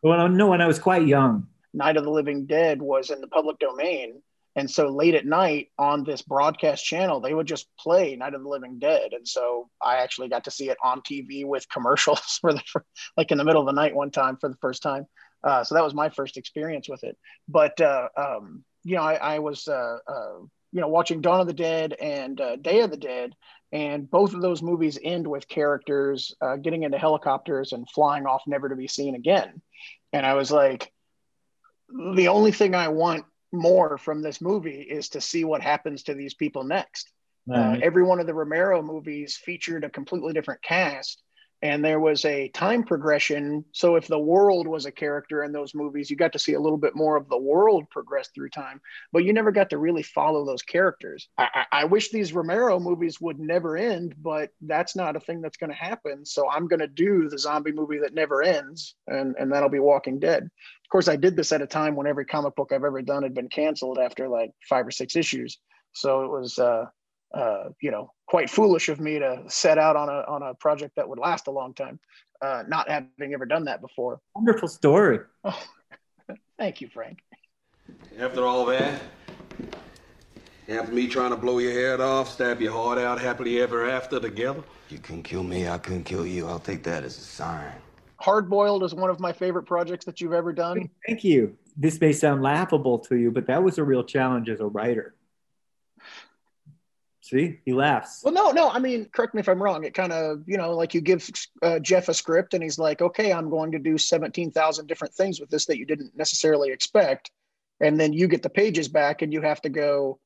When 0.00 0.20
I, 0.20 0.28
no, 0.28 0.46
when 0.46 0.60
I 0.60 0.68
was 0.68 0.78
quite 0.78 1.06
young. 1.06 1.48
Night 1.76 1.96
of 1.96 2.04
the 2.04 2.10
Living 2.10 2.46
Dead 2.46 2.80
was 2.80 3.10
in 3.10 3.20
the 3.20 3.28
public 3.28 3.58
domain. 3.58 4.22
And 4.56 4.70
so 4.70 4.88
late 4.88 5.14
at 5.14 5.26
night 5.26 5.68
on 5.78 6.02
this 6.02 6.22
broadcast 6.22 6.82
channel, 6.82 7.20
they 7.20 7.34
would 7.34 7.46
just 7.46 7.68
play 7.78 8.16
Night 8.16 8.32
of 8.32 8.42
the 8.42 8.48
Living 8.48 8.78
Dead. 8.78 9.12
And 9.12 9.28
so 9.28 9.68
I 9.84 9.96
actually 9.98 10.30
got 10.30 10.44
to 10.44 10.50
see 10.50 10.70
it 10.70 10.78
on 10.82 11.02
TV 11.02 11.44
with 11.44 11.68
commercials 11.72 12.38
for 12.40 12.54
the, 12.54 12.62
like 13.16 13.30
in 13.30 13.38
the 13.38 13.44
middle 13.44 13.60
of 13.60 13.66
the 13.66 13.78
night 13.80 13.94
one 13.94 14.10
time 14.10 14.38
for 14.40 14.48
the 14.48 14.56
first 14.56 14.82
time. 14.82 15.06
Uh, 15.44 15.62
so 15.62 15.74
that 15.74 15.84
was 15.84 15.94
my 15.94 16.08
first 16.08 16.38
experience 16.38 16.88
with 16.88 17.04
it. 17.04 17.18
But 17.46 17.78
uh, 17.80 18.08
um, 18.16 18.64
you 18.82 18.96
know, 18.96 19.02
I, 19.02 19.14
I 19.14 19.38
was 19.40 19.68
uh, 19.68 19.98
uh, 20.08 20.38
you 20.72 20.80
know 20.80 20.88
watching 20.88 21.20
Dawn 21.20 21.40
of 21.40 21.46
the 21.46 21.52
Dead 21.52 21.92
and 22.00 22.40
uh, 22.40 22.56
Day 22.56 22.80
of 22.80 22.90
the 22.90 22.96
Dead, 22.96 23.34
and 23.72 24.10
both 24.10 24.32
of 24.32 24.40
those 24.40 24.62
movies 24.62 24.98
end 25.02 25.26
with 25.26 25.46
characters 25.48 26.34
uh, 26.40 26.56
getting 26.56 26.84
into 26.84 26.98
helicopters 26.98 27.72
and 27.72 27.88
flying 27.90 28.24
off, 28.26 28.42
never 28.46 28.70
to 28.70 28.76
be 28.76 28.88
seen 28.88 29.14
again. 29.14 29.60
And 30.12 30.24
I 30.24 30.34
was 30.34 30.50
like, 30.50 30.90
the 31.88 32.28
only 32.28 32.52
thing 32.52 32.74
I 32.74 32.88
want 32.88 33.24
more 33.52 33.98
from 33.98 34.22
this 34.22 34.40
movie 34.40 34.80
is 34.80 35.10
to 35.10 35.20
see 35.20 35.44
what 35.44 35.62
happens 35.62 36.04
to 36.04 36.14
these 36.14 36.34
people 36.34 36.64
next. 36.64 37.10
Uh, 37.52 37.76
every 37.80 38.02
one 38.02 38.18
of 38.18 38.26
the 38.26 38.34
Romero 38.34 38.82
movies 38.82 39.36
featured 39.36 39.84
a 39.84 39.90
completely 39.90 40.32
different 40.32 40.62
cast, 40.62 41.22
and 41.62 41.84
there 41.84 42.00
was 42.00 42.24
a 42.24 42.48
time 42.48 42.82
progression. 42.82 43.64
So 43.72 43.96
if 43.96 44.06
the 44.06 44.18
world 44.18 44.66
was 44.66 44.84
a 44.84 44.92
character 44.92 45.42
in 45.42 45.52
those 45.52 45.74
movies, 45.74 46.10
you 46.10 46.16
got 46.16 46.32
to 46.34 46.38
see 46.38 46.52
a 46.52 46.60
little 46.60 46.78
bit 46.78 46.94
more 46.94 47.16
of 47.16 47.28
the 47.28 47.38
world 47.38 47.88
progress 47.90 48.28
through 48.34 48.50
time, 48.50 48.80
but 49.12 49.24
you 49.24 49.32
never 49.32 49.52
got 49.52 49.70
to 49.70 49.78
really 49.78 50.02
follow 50.02 50.44
those 50.44 50.62
characters. 50.62 51.28
I, 51.38 51.64
I, 51.72 51.84
wish 51.84 52.10
these 52.10 52.32
Romero 52.32 52.78
movies 52.78 53.20
would 53.20 53.38
never 53.38 53.76
end, 53.76 54.14
but 54.18 54.50
that's 54.60 54.94
not 54.96 55.16
a 55.16 55.20
thing 55.20 55.40
that's 55.40 55.56
going 55.56 55.70
to 55.70 55.76
happen. 55.76 56.26
So 56.26 56.50
I'm 56.50 56.68
going 56.68 56.80
to 56.80 56.88
do 56.88 57.28
the 57.28 57.38
zombie 57.38 57.72
movie 57.72 57.98
that 57.98 58.14
never 58.14 58.42
ends, 58.42 58.94
and 59.06 59.34
and 59.38 59.52
that'll 59.52 59.68
be 59.68 59.78
Walking 59.78 60.18
Dead. 60.18 60.42
Of 60.42 60.90
course, 60.90 61.08
I 61.08 61.16
did 61.16 61.36
this 61.36 61.52
at 61.52 61.62
a 61.62 61.66
time 61.66 61.96
when 61.96 62.06
every 62.06 62.26
comic 62.26 62.54
book 62.54 62.72
I've 62.72 62.84
ever 62.84 63.02
done 63.02 63.22
had 63.22 63.34
been 63.34 63.48
canceled 63.48 63.98
after 63.98 64.28
like 64.28 64.50
five 64.68 64.86
or 64.86 64.90
six 64.90 65.16
issues. 65.16 65.58
So 65.92 66.24
it 66.24 66.30
was. 66.30 66.58
Uh, 66.58 66.86
uh, 67.36 67.68
you 67.80 67.90
know, 67.90 68.10
quite 68.26 68.48
foolish 68.48 68.88
of 68.88 68.98
me 68.98 69.18
to 69.18 69.42
set 69.46 69.76
out 69.78 69.94
on 69.94 70.08
a 70.08 70.24
on 70.26 70.42
a 70.42 70.54
project 70.54 70.96
that 70.96 71.06
would 71.08 71.18
last 71.18 71.46
a 71.48 71.50
long 71.50 71.74
time, 71.74 72.00
uh, 72.40 72.64
not 72.66 72.88
having 72.88 73.34
ever 73.34 73.44
done 73.44 73.64
that 73.64 73.80
before. 73.80 74.20
Wonderful 74.34 74.68
story. 74.68 75.20
Oh, 75.44 75.62
thank 76.58 76.80
you, 76.80 76.88
Frank. 76.88 77.18
After 78.18 78.46
all 78.46 78.64
that, 78.66 79.00
after 80.68 80.92
me 80.92 81.06
trying 81.08 81.30
to 81.30 81.36
blow 81.36 81.58
your 81.58 81.72
head 81.72 82.00
off, 82.00 82.30
stab 82.30 82.60
your 82.60 82.72
heart 82.72 82.98
out 82.98 83.20
happily 83.20 83.60
ever 83.60 83.88
after 83.88 84.18
together. 84.18 84.62
You 84.88 84.98
couldn't 84.98 85.24
kill 85.24 85.42
me, 85.42 85.68
I 85.68 85.78
couldn't 85.78 86.04
kill 86.04 86.26
you. 86.26 86.46
I'll 86.46 86.58
take 86.58 86.82
that 86.84 87.04
as 87.04 87.18
a 87.18 87.20
sign. 87.20 87.72
Hard 88.18 88.48
Boiled 88.48 88.82
is 88.82 88.94
one 88.94 89.10
of 89.10 89.20
my 89.20 89.32
favorite 89.32 89.64
projects 89.64 90.06
that 90.06 90.22
you've 90.22 90.32
ever 90.32 90.52
done. 90.52 90.88
Thank 91.06 91.22
you. 91.22 91.56
This 91.76 92.00
may 92.00 92.12
sound 92.12 92.42
laughable 92.42 92.98
to 93.00 93.16
you, 93.16 93.30
but 93.30 93.46
that 93.48 93.62
was 93.62 93.76
a 93.76 93.84
real 93.84 94.02
challenge 94.02 94.48
as 94.48 94.60
a 94.60 94.66
writer. 94.66 95.14
See, 97.26 97.58
he 97.64 97.72
laughs. 97.72 98.20
Well, 98.22 98.32
no, 98.32 98.52
no. 98.52 98.70
I 98.70 98.78
mean, 98.78 99.06
correct 99.06 99.34
me 99.34 99.40
if 99.40 99.48
I'm 99.48 99.60
wrong. 99.60 99.82
It 99.82 99.94
kind 99.94 100.12
of, 100.12 100.44
you 100.46 100.56
know, 100.56 100.76
like 100.76 100.94
you 100.94 101.00
give 101.00 101.28
uh, 101.60 101.80
Geof 101.82 102.08
a 102.08 102.14
script 102.14 102.54
and 102.54 102.62
he's 102.62 102.78
like, 102.78 103.02
okay, 103.02 103.32
I'm 103.32 103.50
going 103.50 103.72
to 103.72 103.80
do 103.80 103.98
17,000 103.98 104.86
different 104.86 105.12
things 105.12 105.40
with 105.40 105.50
this 105.50 105.66
that 105.66 105.76
you 105.76 105.86
didn't 105.86 106.16
necessarily 106.16 106.70
expect. 106.70 107.32
And 107.80 107.98
then 107.98 108.12
you 108.12 108.28
get 108.28 108.44
the 108.44 108.48
pages 108.48 108.86
back 108.86 109.22
and 109.22 109.32
you 109.32 109.40
have 109.42 109.60
to 109.62 109.68
go, 109.68 110.20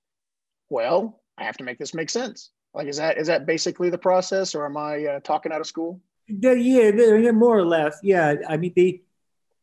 well, 0.69 1.23
I 1.39 1.45
have 1.45 1.57
to 1.57 1.65
make 1.65 1.79
this 1.79 1.95
make 1.95 2.11
sense. 2.11 2.51
Like, 2.75 2.87
is 2.87 2.99
that 2.99 3.17
is 3.17 3.29
that 3.29 3.47
basically 3.47 3.89
the 3.89 3.99
process 3.99 4.55
or 4.55 4.67
am 4.67 4.77
I 4.77 5.05
uh, 5.07 5.21
talking 5.21 5.53
out 5.53 5.63
of 5.63 5.67
school? 5.67 6.03
The- 6.29 6.61
yeah, 6.61 6.91
the- 6.91 7.33
more 7.33 7.57
or 7.59 7.65
less. 7.65 7.99
Yeah, 8.03 8.35
I 8.47 8.59
mean 8.59 8.75
the 8.77 9.03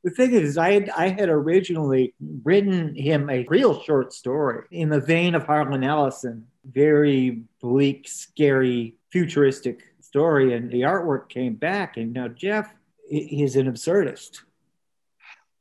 the 0.03 0.10
thing 0.12 0.32
is, 0.32 0.58
I 0.58 0.72
had 0.74 0.89
I 0.89 1.10
had 1.10 1.29
originally 1.29 2.13
written 2.44 2.96
him 2.96 3.29
a 3.29 3.46
real 3.50 3.82
short 3.82 4.13
story 4.13 4.65
in 4.72 4.89
the 4.89 5.01
vein 5.01 5.36
of 5.36 5.44
Harlan 5.44 5.84
Ellison, 5.84 6.48
very 6.71 7.43
bleak, 7.62 8.07
scary, 8.07 8.95
futuristic 9.12 9.83
story, 10.01 10.53
and 10.53 10.71
the 10.71 10.81
artwork 10.81 11.29
came 11.29 11.55
back, 11.55 11.97
and 11.97 12.13
now 12.13 12.27
Geof 12.27 12.69
he's 13.09 13.55
an 13.55 13.71
absurdist, 13.71 14.41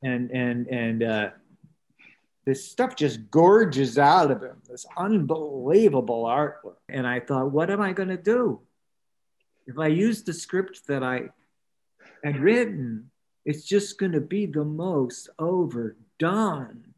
and 0.03 0.31
and 0.31 0.67
and 0.67 1.03
uh, 1.03 1.29
this 2.45 2.69
stuff 2.69 2.95
just 2.95 3.31
gorges 3.31 3.97
out 3.97 4.31
of 4.31 4.41
him, 4.41 4.61
this 4.69 4.85
unbelievable 4.97 6.23
artwork, 6.23 6.77
and 6.89 7.07
I 7.07 7.19
thought, 7.19 7.51
what 7.51 7.69
am 7.69 7.81
I 7.81 7.93
going 7.93 8.09
to 8.09 8.17
do? 8.17 8.61
if 9.67 9.77
I 9.77 9.87
use 9.87 10.23
the 10.23 10.33
script 10.33 10.87
that 10.87 11.03
I 11.03 11.29
had 12.23 12.39
written, 12.39 13.11
it's 13.45 13.63
just 13.63 13.99
going 13.99 14.13
to 14.13 14.21
be 14.21 14.45
the 14.45 14.63
most 14.63 15.29
overdone, 15.37 16.93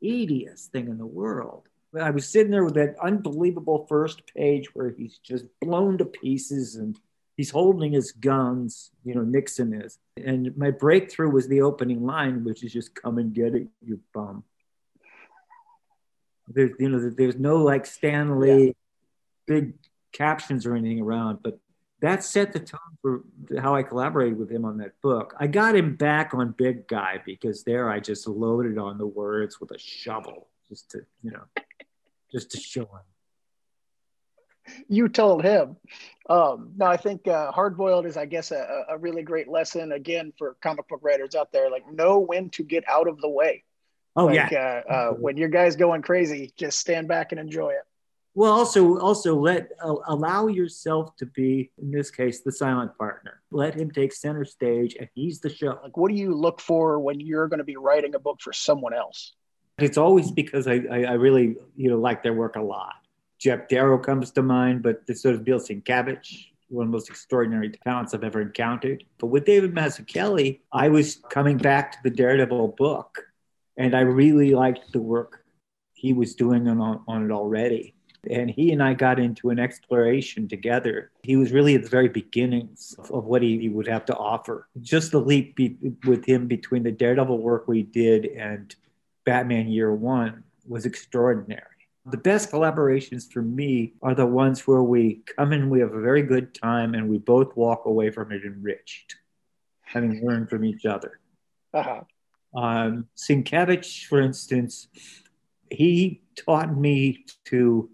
tedious 0.00 0.66
thing 0.66 0.88
in 0.88 0.98
the 0.98 1.06
world. 1.06 1.68
I 2.00 2.10
was 2.10 2.28
sitting 2.28 2.50
there 2.50 2.64
with 2.64 2.74
that 2.74 2.96
unbelievable 3.02 3.86
first 3.88 4.22
page 4.34 4.74
where 4.74 4.90
he's 4.90 5.18
just 5.18 5.46
blown 5.60 5.98
to 5.98 6.04
pieces 6.04 6.76
and 6.76 6.98
he's 7.36 7.50
holding 7.50 7.92
his 7.92 8.12
guns, 8.12 8.90
you 9.04 9.14
know, 9.14 9.22
Nixon 9.22 9.74
is. 9.74 9.98
And 10.16 10.56
my 10.56 10.70
breakthrough 10.70 11.30
was 11.30 11.48
the 11.48 11.62
opening 11.62 12.04
line, 12.04 12.44
which 12.44 12.64
is 12.64 12.72
just 12.72 12.94
come 12.94 13.18
and 13.18 13.32
get 13.32 13.54
it, 13.54 13.68
you 13.84 14.00
bum. 14.14 14.44
There's, 16.48 16.72
you 16.78 16.88
know, 16.88 17.10
there's 17.10 17.36
no 17.36 17.56
like 17.56 17.86
Stan 17.86 18.38
Lee 18.38 18.74
big 19.46 19.74
captions 20.12 20.66
or 20.66 20.74
anything 20.74 21.00
around, 21.00 21.40
but 21.42 21.58
that 22.00 22.22
set 22.22 22.52
the 22.52 22.60
tone 22.60 22.80
for 23.00 23.24
how 23.58 23.74
I 23.74 23.82
collaborated 23.82 24.38
with 24.38 24.50
him 24.50 24.64
on 24.64 24.78
that 24.78 25.00
book. 25.00 25.34
I 25.38 25.46
got 25.46 25.74
him 25.74 25.96
back 25.96 26.34
on 26.34 26.54
Big 26.56 26.86
Guy 26.86 27.20
because 27.24 27.64
there 27.64 27.90
I 27.90 28.00
just 28.00 28.26
loaded 28.26 28.78
on 28.78 28.98
the 28.98 29.06
words 29.06 29.60
with 29.60 29.70
a 29.70 29.78
shovel 29.78 30.48
just 30.68 30.90
to, 30.90 31.00
you 31.22 31.30
know, 31.30 31.44
just 32.36 32.50
to 32.50 32.60
show 32.60 32.82
him. 32.82 33.06
you 34.88 35.08
told 35.08 35.42
him. 35.42 35.76
Um, 36.28 36.72
no, 36.76 36.84
I 36.84 36.98
think 36.98 37.26
uh, 37.26 37.50
hard 37.50 37.78
boiled 37.78 38.04
is, 38.04 38.18
I 38.18 38.26
guess, 38.26 38.50
a, 38.50 38.84
a 38.90 38.98
really 38.98 39.22
great 39.22 39.48
lesson 39.48 39.92
again 39.92 40.34
for 40.36 40.56
comic 40.62 40.86
book 40.88 41.00
writers 41.02 41.34
out 41.34 41.50
there. 41.50 41.70
Like, 41.70 41.90
know 41.90 42.18
when 42.18 42.50
to 42.50 42.62
get 42.62 42.84
out 42.88 43.08
of 43.08 43.20
the 43.22 43.28
way. 43.30 43.64
Oh 44.16 44.26
like, 44.26 44.50
yeah. 44.50 44.82
Uh, 44.86 44.92
uh, 44.92 45.10
when 45.12 45.38
your 45.38 45.48
guy's 45.48 45.76
going 45.76 46.02
crazy, 46.02 46.52
just 46.58 46.78
stand 46.78 47.08
back 47.08 47.32
and 47.32 47.40
enjoy 47.40 47.70
it. 47.70 47.84
Well, 48.34 48.52
also, 48.52 48.98
also 48.98 49.34
let 49.34 49.70
uh, 49.82 49.94
allow 50.08 50.48
yourself 50.48 51.16
to 51.16 51.26
be, 51.26 51.70
in 51.80 51.90
this 51.90 52.10
case, 52.10 52.42
the 52.42 52.52
silent 52.52 52.92
partner. 52.98 53.40
Let 53.50 53.74
him 53.74 53.90
take 53.90 54.12
center 54.12 54.44
stage, 54.44 54.94
and 55.00 55.08
he's 55.14 55.40
the 55.40 55.48
show. 55.48 55.78
Like, 55.82 55.96
what 55.96 56.10
do 56.10 56.18
you 56.18 56.34
look 56.34 56.60
for 56.60 57.00
when 57.00 57.18
you're 57.18 57.48
going 57.48 57.60
to 57.60 57.64
be 57.64 57.76
writing 57.76 58.14
a 58.14 58.18
book 58.18 58.42
for 58.42 58.52
someone 58.52 58.92
else? 58.92 59.32
It's 59.78 59.98
always 59.98 60.30
because 60.30 60.66
I, 60.66 60.80
I, 60.90 61.02
I 61.02 61.12
really, 61.12 61.56
you 61.76 61.90
know, 61.90 61.98
like 61.98 62.22
their 62.22 62.32
work 62.32 62.56
a 62.56 62.62
lot. 62.62 62.94
Geof 63.40 63.68
Darrow 63.68 63.98
comes 63.98 64.30
to 64.32 64.42
mind, 64.42 64.82
but 64.82 65.06
this 65.06 65.20
sort 65.20 65.34
of 65.34 65.44
Bill 65.44 65.60
Sienkiewicz, 65.60 66.46
one 66.68 66.86
of 66.86 66.90
the 66.90 66.96
most 66.96 67.10
extraordinary 67.10 67.70
talents 67.84 68.14
I've 68.14 68.24
ever 68.24 68.40
encountered. 68.40 69.04
But 69.18 69.26
with 69.26 69.44
David 69.44 69.74
Mazzucchelli, 69.74 70.60
I 70.72 70.88
was 70.88 71.20
coming 71.28 71.58
back 71.58 71.92
to 71.92 71.98
the 72.04 72.10
Daredevil 72.10 72.68
book, 72.78 73.26
and 73.76 73.94
I 73.94 74.00
really 74.00 74.54
liked 74.54 74.92
the 74.92 75.00
work 75.00 75.44
he 75.92 76.14
was 76.14 76.34
doing 76.34 76.66
on, 76.68 77.02
on 77.06 77.24
it 77.26 77.30
already. 77.30 77.94
And 78.30 78.50
he 78.50 78.72
and 78.72 78.82
I 78.82 78.94
got 78.94 79.20
into 79.20 79.50
an 79.50 79.58
exploration 79.58 80.48
together. 80.48 81.12
He 81.22 81.36
was 81.36 81.52
really 81.52 81.74
at 81.74 81.82
the 81.82 81.88
very 81.88 82.08
beginnings 82.08 82.96
of, 82.98 83.10
of 83.12 83.24
what 83.24 83.42
he, 83.42 83.58
he 83.58 83.68
would 83.68 83.86
have 83.86 84.06
to 84.06 84.16
offer. 84.16 84.68
Just 84.80 85.12
the 85.12 85.20
leap 85.20 85.54
be, 85.54 85.76
with 86.06 86.24
him 86.24 86.48
between 86.48 86.82
the 86.82 86.90
Daredevil 86.90 87.38
work 87.38 87.68
we 87.68 87.82
did 87.82 88.24
and 88.26 88.74
Batman 89.26 89.68
Year 89.68 89.92
One 89.92 90.44
was 90.66 90.86
extraordinary. 90.86 91.62
The 92.06 92.16
best 92.16 92.50
collaborations 92.52 93.30
for 93.30 93.42
me 93.42 93.94
are 94.00 94.14
the 94.14 94.24
ones 94.24 94.66
where 94.66 94.82
we 94.82 95.22
come 95.36 95.52
in, 95.52 95.68
we 95.68 95.80
have 95.80 95.92
a 95.92 96.00
very 96.00 96.22
good 96.22 96.54
time, 96.54 96.94
and 96.94 97.10
we 97.10 97.18
both 97.18 97.54
walk 97.56 97.84
away 97.84 98.10
from 98.10 98.30
it 98.30 98.44
enriched, 98.44 99.16
having 99.82 100.24
learned 100.24 100.48
from 100.48 100.64
each 100.64 100.86
other. 100.86 101.18
Uh-huh. 101.74 102.02
Um, 102.54 103.08
Sienkiewicz, 103.16 104.06
for 104.06 104.20
instance, 104.20 104.86
he 105.68 106.22
taught 106.36 106.76
me 106.76 107.24
to 107.46 107.90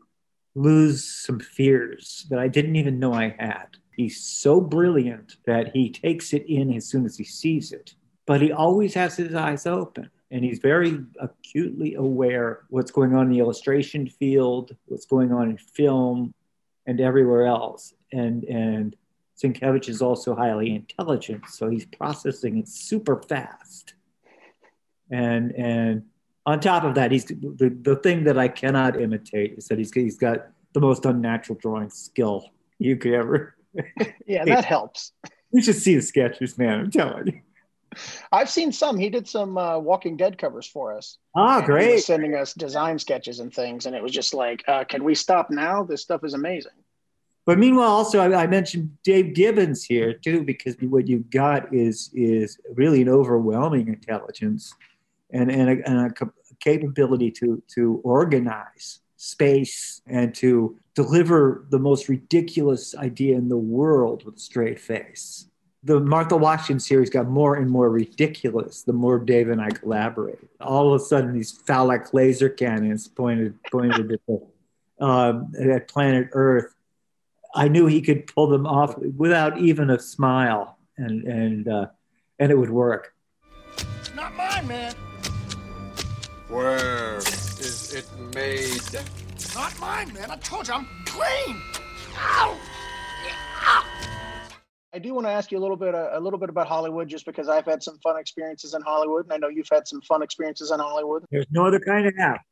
lose 0.55 1.03
some 1.03 1.41
fears 1.41 2.27
that 2.29 2.39
I 2.39 2.49
didn't 2.49 2.77
even 2.77 2.99
know 2.99 3.15
I 3.15 3.35
had. 3.39 3.69
He's 3.97 4.21
so 4.23 4.61
brilliant 4.61 5.37
that 5.47 5.75
he 5.75 5.91
takes 5.91 6.35
it 6.35 6.45
in 6.47 6.75
as 6.75 6.87
soon 6.87 7.07
as 7.07 7.17
he 7.17 7.25
sees 7.25 7.73
it, 7.73 7.95
but 8.27 8.43
he 8.43 8.53
always 8.53 8.93
has 8.93 9.17
his 9.17 9.35
eyes 9.35 9.67
open 9.67 10.11
and 10.33 10.43
he's 10.43 10.59
very 10.59 10.99
acutely 11.21 11.95
aware 11.95 12.63
what's 12.71 12.91
going 12.91 13.15
on 13.15 13.27
in 13.27 13.33
the 13.33 13.39
illustration 13.39 14.09
field, 14.09 14.75
what's 14.87 15.05
going 15.05 15.31
on 15.31 15.51
in 15.51 15.59
film, 15.59 16.33
and 16.87 17.01
everywhere 17.01 17.47
else. 17.47 17.93
And 18.13 18.43
and 18.45 18.97
Sienkiewicz 19.41 19.91
is 19.91 20.01
also 20.01 20.35
highly 20.35 20.75
intelligent, 20.75 21.49
so 21.51 21.69
he's 21.69 21.85
processing 21.85 22.59
it 22.59 22.69
super 22.69 23.21
fast. 23.23 23.95
And 25.11 25.53
and 25.53 26.05
on 26.47 26.61
top 26.61 26.85
of 26.85 26.95
that, 26.95 27.13
he's 27.13 27.27
the, 27.27 27.77
the 27.83 27.97
thing 27.97 28.25
that 28.25 28.39
I 28.39 28.49
cannot 28.49 28.99
imitate 28.99 29.59
is 29.59 29.69
that 29.69 29.77
he's 29.77 29.93
he's 29.93 30.17
got 30.19 30.49
the 30.73 30.81
most 30.81 31.05
unnatural 31.05 31.59
drawing 31.61 31.91
skill 31.91 32.49
you 32.79 32.97
could 32.97 33.13
ever. 33.13 33.55
Yeah, 34.27 34.45
that 34.47 34.67
helps. 34.67 35.13
You 35.51 35.63
should 35.63 35.77
see 35.77 35.95
the 35.95 36.03
sketches, 36.03 36.59
man. 36.59 36.81
I'm 36.81 36.91
telling 36.91 37.27
you. 37.27 37.41
I've 38.31 38.51
seen 38.51 38.73
some. 38.73 38.97
He 38.97 39.11
did 39.11 39.29
some 39.29 39.59
uh, 39.59 39.79
Walking 39.79 40.17
Dead 40.17 40.39
covers 40.39 40.67
for 40.67 40.97
us. 40.97 41.19
Ah, 41.37 41.59
And 41.59 41.67
he 41.67 41.73
was 41.73 41.85
great. 41.85 42.05
sending 42.05 42.35
us 42.35 42.55
design 42.55 42.99
sketches 42.99 43.41
and 43.41 43.53
things, 43.53 43.87
and 43.87 43.95
it 43.95 44.03
was 44.03 44.13
just 44.13 44.35
like, 44.35 44.63
uh, 44.69 44.85
can 44.85 45.05
we 45.05 45.15
stop 45.15 45.51
now? 45.51 45.83
This 45.83 46.03
stuff 46.03 46.25
is 46.25 46.35
amazing. 46.35 46.73
But 47.45 47.59
meanwhile, 47.59 47.91
also 47.91 48.21
I, 48.21 48.43
I, 48.43 48.47
mentioned 48.47 48.97
Dave 49.03 49.35
Gibbons 49.35 49.83
here 49.85 50.13
too, 50.13 50.45
because 50.45 50.77
what 50.81 51.09
you've 51.09 51.31
got 51.31 51.75
is 51.75 52.11
is 52.15 52.61
really 52.75 53.03
an 53.03 53.09
overwhelming 53.09 53.89
intelligence 53.89 54.75
and 55.31 55.51
and 55.51 55.71
a, 55.71 55.89
and 55.89 56.13
a 56.13 56.31
capability 56.61 57.31
to 57.33 57.63
to 57.75 58.01
organize 58.05 59.01
space 59.17 60.03
and 60.07 60.35
to 60.35 60.77
deliver 60.95 61.67
the 61.71 61.79
most 61.79 62.09
ridiculous 62.09 62.95
idea 62.97 63.37
in 63.37 63.49
the 63.49 63.57
world 63.57 64.25
with 64.25 64.37
a 64.37 64.41
straight 64.41 64.81
face. 64.81 65.47
The 65.85 65.99
Martha 65.99 66.37
Washington 66.37 66.79
series 66.79 67.11
got 67.11 67.29
more 67.29 67.57
and 67.57 67.69
more 67.69 67.91
ridiculous 67.91 68.83
the 68.83 68.93
more 68.93 69.19
Dave 69.19 69.49
and 69.49 69.61
I 69.61 69.71
collaborated. 69.71 70.49
All 70.61 70.95
of 70.95 71.01
a 71.01 71.05
sudden, 71.05 71.33
these 71.33 71.51
phallic 71.51 72.15
laser 72.15 72.49
cannons 72.49 73.09
pointed 73.09 73.61
pointed 73.65 74.13
at, 74.13 74.21
the, 74.29 75.05
um, 75.05 75.53
at 75.59 75.89
planet 75.89 76.29
Earth. 76.33 76.73
I 77.55 77.67
knew 77.67 77.87
he 77.87 78.01
could 78.01 78.29
pull 78.29 78.47
them 78.47 78.65
off 78.65 78.97
without 78.99 79.59
even 79.59 79.91
a 79.91 79.99
smile, 79.99 80.79
and 80.97 81.25
and 81.25 81.67
uh, 81.67 81.87
and 82.39 82.53
it 82.53 82.57
would 82.57 82.71
work. 82.71 83.13
It's 83.77 84.15
not 84.15 84.35
mine, 84.37 84.69
man. 84.69 84.95
Where 86.49 87.19
is 87.19 87.93
it 87.93 88.07
made? 88.35 88.81
Not 89.55 89.79
mine, 89.81 90.13
man. 90.13 90.31
I 90.31 90.37
told 90.37 90.69
you 90.69 90.75
I'm 90.75 90.87
clean. 91.07 91.61
Ow! 92.17 92.57
Ow! 92.57 92.72
I 94.95 94.99
do 94.99 95.15
want 95.15 95.27
to 95.27 95.31
ask 95.31 95.51
you 95.51 95.59
a 95.59 95.61
little 95.61 95.77
bit 95.77 95.95
a, 95.95 96.19
a 96.19 96.21
little 96.21 96.39
bit 96.39 96.51
about 96.51 96.67
Hollywood, 96.67 97.09
just 97.09 97.25
because 97.25 97.49
I've 97.49 97.65
had 97.65 97.83
some 97.83 97.99
fun 97.99 98.19
experiences 98.19 98.75
in 98.75 98.83
Hollywood, 98.83 99.25
and 99.25 99.33
I 99.33 99.39
know 99.39 99.49
you've 99.49 99.69
had 99.71 99.89
some 99.89 100.03
fun 100.03 100.23
experiences 100.23 100.71
in 100.71 100.81
Hollywood. 100.81 101.25
There's 101.31 101.47
no 101.51 101.67
other 101.67 101.81
kind 101.81 102.07
of 102.07 102.15
app. 102.19 102.43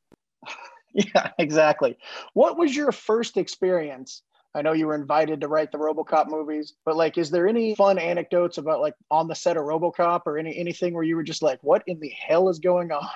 yeah, 0.95 1.31
exactly. 1.39 1.99
What 2.33 2.57
was 2.57 2.75
your 2.75 2.93
first 2.93 3.37
experience? 3.37 4.23
I 4.55 4.63
know 4.63 4.73
you 4.73 4.87
were 4.87 4.97
invited 4.97 5.43
to 5.43 5.49
write 5.49 5.71
the 5.71 5.79
RoboCop 5.79 6.29
movies, 6.29 6.75
but 6.85 6.97
like, 6.97 7.19
is 7.19 7.31
there 7.31 7.47
any 7.47 7.75
fun 7.77 7.99
anecdotes 7.99 8.59
about 8.59 8.81
like 8.81 8.95
on 9.11 9.29
the 9.29 9.35
set 9.35 9.57
of 9.57 9.65
RoboCop 9.65 10.23
or 10.27 10.39
any 10.39 10.57
anything 10.57 10.95
where 10.95 11.05
you 11.05 11.17
were 11.17 11.23
just 11.23 11.43
like, 11.43 11.63
what 11.63 11.83
in 11.87 12.01
the 12.01 12.09
hell 12.09 12.49
is 12.49 12.59
going 12.59 12.91
on? 12.91 13.09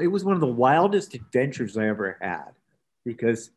It 0.00 0.08
was 0.08 0.24
one 0.24 0.34
of 0.34 0.40
the 0.40 0.46
wildest 0.46 1.14
adventures 1.14 1.76
I 1.76 1.86
ever 1.86 2.16
had 2.20 2.52
because 3.04 3.50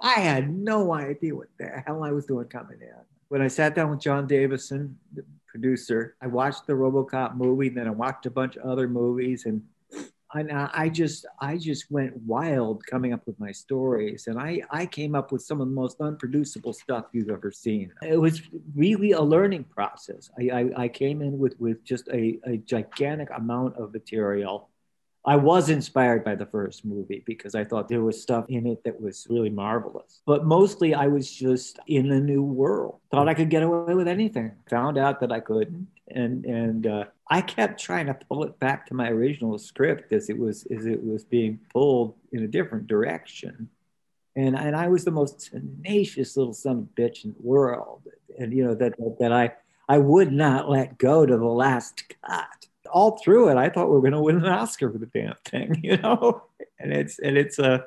I 0.00 0.20
had 0.20 0.54
no 0.54 0.92
idea 0.92 1.34
what 1.34 1.48
the 1.58 1.82
hell 1.86 2.04
I 2.04 2.12
was 2.12 2.26
doing 2.26 2.46
coming 2.46 2.78
in. 2.80 3.04
When 3.28 3.42
I 3.42 3.48
sat 3.48 3.74
down 3.74 3.90
with 3.90 4.00
Jon 4.00 4.26
Davison, 4.26 4.98
the 5.12 5.24
producer, 5.46 6.16
I 6.20 6.26
watched 6.26 6.66
the 6.66 6.74
RoboCop 6.74 7.36
movie, 7.36 7.68
and 7.68 7.76
then 7.76 7.88
I 7.88 7.90
watched 7.90 8.26
a 8.26 8.30
bunch 8.30 8.56
of 8.56 8.64
other 8.64 8.88
movies, 8.88 9.46
and 9.46 9.62
and 10.34 10.50
I 10.50 10.88
just 10.88 11.26
I 11.40 11.56
just 11.56 11.90
went 11.90 12.16
wild 12.22 12.84
coming 12.86 13.12
up 13.12 13.24
with 13.26 13.38
my 13.38 13.52
stories, 13.52 14.26
and 14.26 14.38
I 14.38 14.62
I 14.70 14.86
came 14.86 15.14
up 15.14 15.30
with 15.30 15.42
some 15.42 15.60
of 15.60 15.68
the 15.68 15.74
most 15.74 15.98
unproducible 16.00 16.72
stuff 16.72 17.06
you've 17.12 17.30
ever 17.30 17.52
seen. 17.52 17.92
It 18.02 18.20
was 18.20 18.42
really 18.74 19.12
a 19.12 19.20
learning 19.20 19.64
process. 19.64 20.30
I 20.38 20.50
I, 20.50 20.82
I 20.84 20.88
came 20.88 21.22
in 21.22 21.38
with 21.38 21.58
with 21.60 21.84
just 21.84 22.08
a, 22.08 22.40
a 22.44 22.56
gigantic 22.58 23.28
amount 23.34 23.76
of 23.76 23.92
material 23.92 24.70
I 25.26 25.36
was 25.36 25.70
inspired 25.70 26.22
by 26.22 26.34
the 26.34 26.44
first 26.44 26.84
movie 26.84 27.22
because 27.24 27.54
I 27.54 27.64
thought 27.64 27.88
there 27.88 28.02
was 28.02 28.20
stuff 28.20 28.44
in 28.48 28.66
it 28.66 28.84
that 28.84 29.00
was 29.00 29.26
really 29.30 29.48
marvelous. 29.48 30.20
But 30.26 30.44
mostly 30.44 30.94
I 30.94 31.06
was 31.06 31.30
just 31.32 31.78
in 31.86 32.12
a 32.12 32.20
new 32.20 32.42
world. 32.42 32.98
Thought 33.10 33.28
I 33.28 33.34
could 33.34 33.48
get 33.48 33.62
away 33.62 33.94
with 33.94 34.06
anything. 34.06 34.52
Found 34.68 34.98
out 34.98 35.20
that 35.20 35.32
I 35.32 35.40
couldn't. 35.40 35.88
And 36.08 36.44
and 36.44 36.86
uh, 36.86 37.04
I 37.30 37.40
kept 37.40 37.80
trying 37.80 38.06
to 38.06 38.14
pull 38.14 38.44
it 38.44 38.58
back 38.60 38.86
to 38.86 38.94
my 38.94 39.08
original 39.08 39.56
script 39.58 40.12
as 40.12 40.28
it 40.28 40.38
was 40.38 40.66
as 40.66 40.84
it 40.84 41.02
was 41.02 41.24
being 41.24 41.58
pulled 41.72 42.14
in 42.32 42.42
a 42.42 42.48
different 42.48 42.86
direction. 42.86 43.70
And 44.36 44.54
and 44.54 44.76
I 44.76 44.88
was 44.88 45.04
the 45.04 45.10
most 45.10 45.50
tenacious 45.50 46.36
little 46.36 46.52
son 46.52 46.78
of 46.78 46.84
a 46.84 47.00
bitch 47.00 47.24
in 47.24 47.30
the 47.32 47.42
world. 47.42 48.02
And 48.38 48.52
you 48.52 48.64
know 48.64 48.74
that 48.74 48.92
that 49.20 49.32
I 49.32 49.54
I 49.88 49.96
would 49.96 50.32
not 50.32 50.68
let 50.68 50.98
go 50.98 51.24
to 51.24 51.36
the 51.36 51.44
last 51.44 52.04
cut 52.22 52.63
all 52.92 53.18
through 53.18 53.50
it, 53.50 53.56
I 53.56 53.68
thought 53.68 53.88
we 53.88 53.94
were 53.94 54.00
going 54.00 54.12
to 54.12 54.20
win 54.20 54.36
an 54.36 54.46
Oscar 54.46 54.90
for 54.90 54.98
the 54.98 55.06
damn 55.06 55.34
thing, 55.44 55.80
you 55.84 55.96
know. 55.96 56.44
And 56.78 56.92
it's 56.92 57.18
and 57.18 57.36
it's 57.36 57.58
a, 57.58 57.72
uh, 57.72 57.78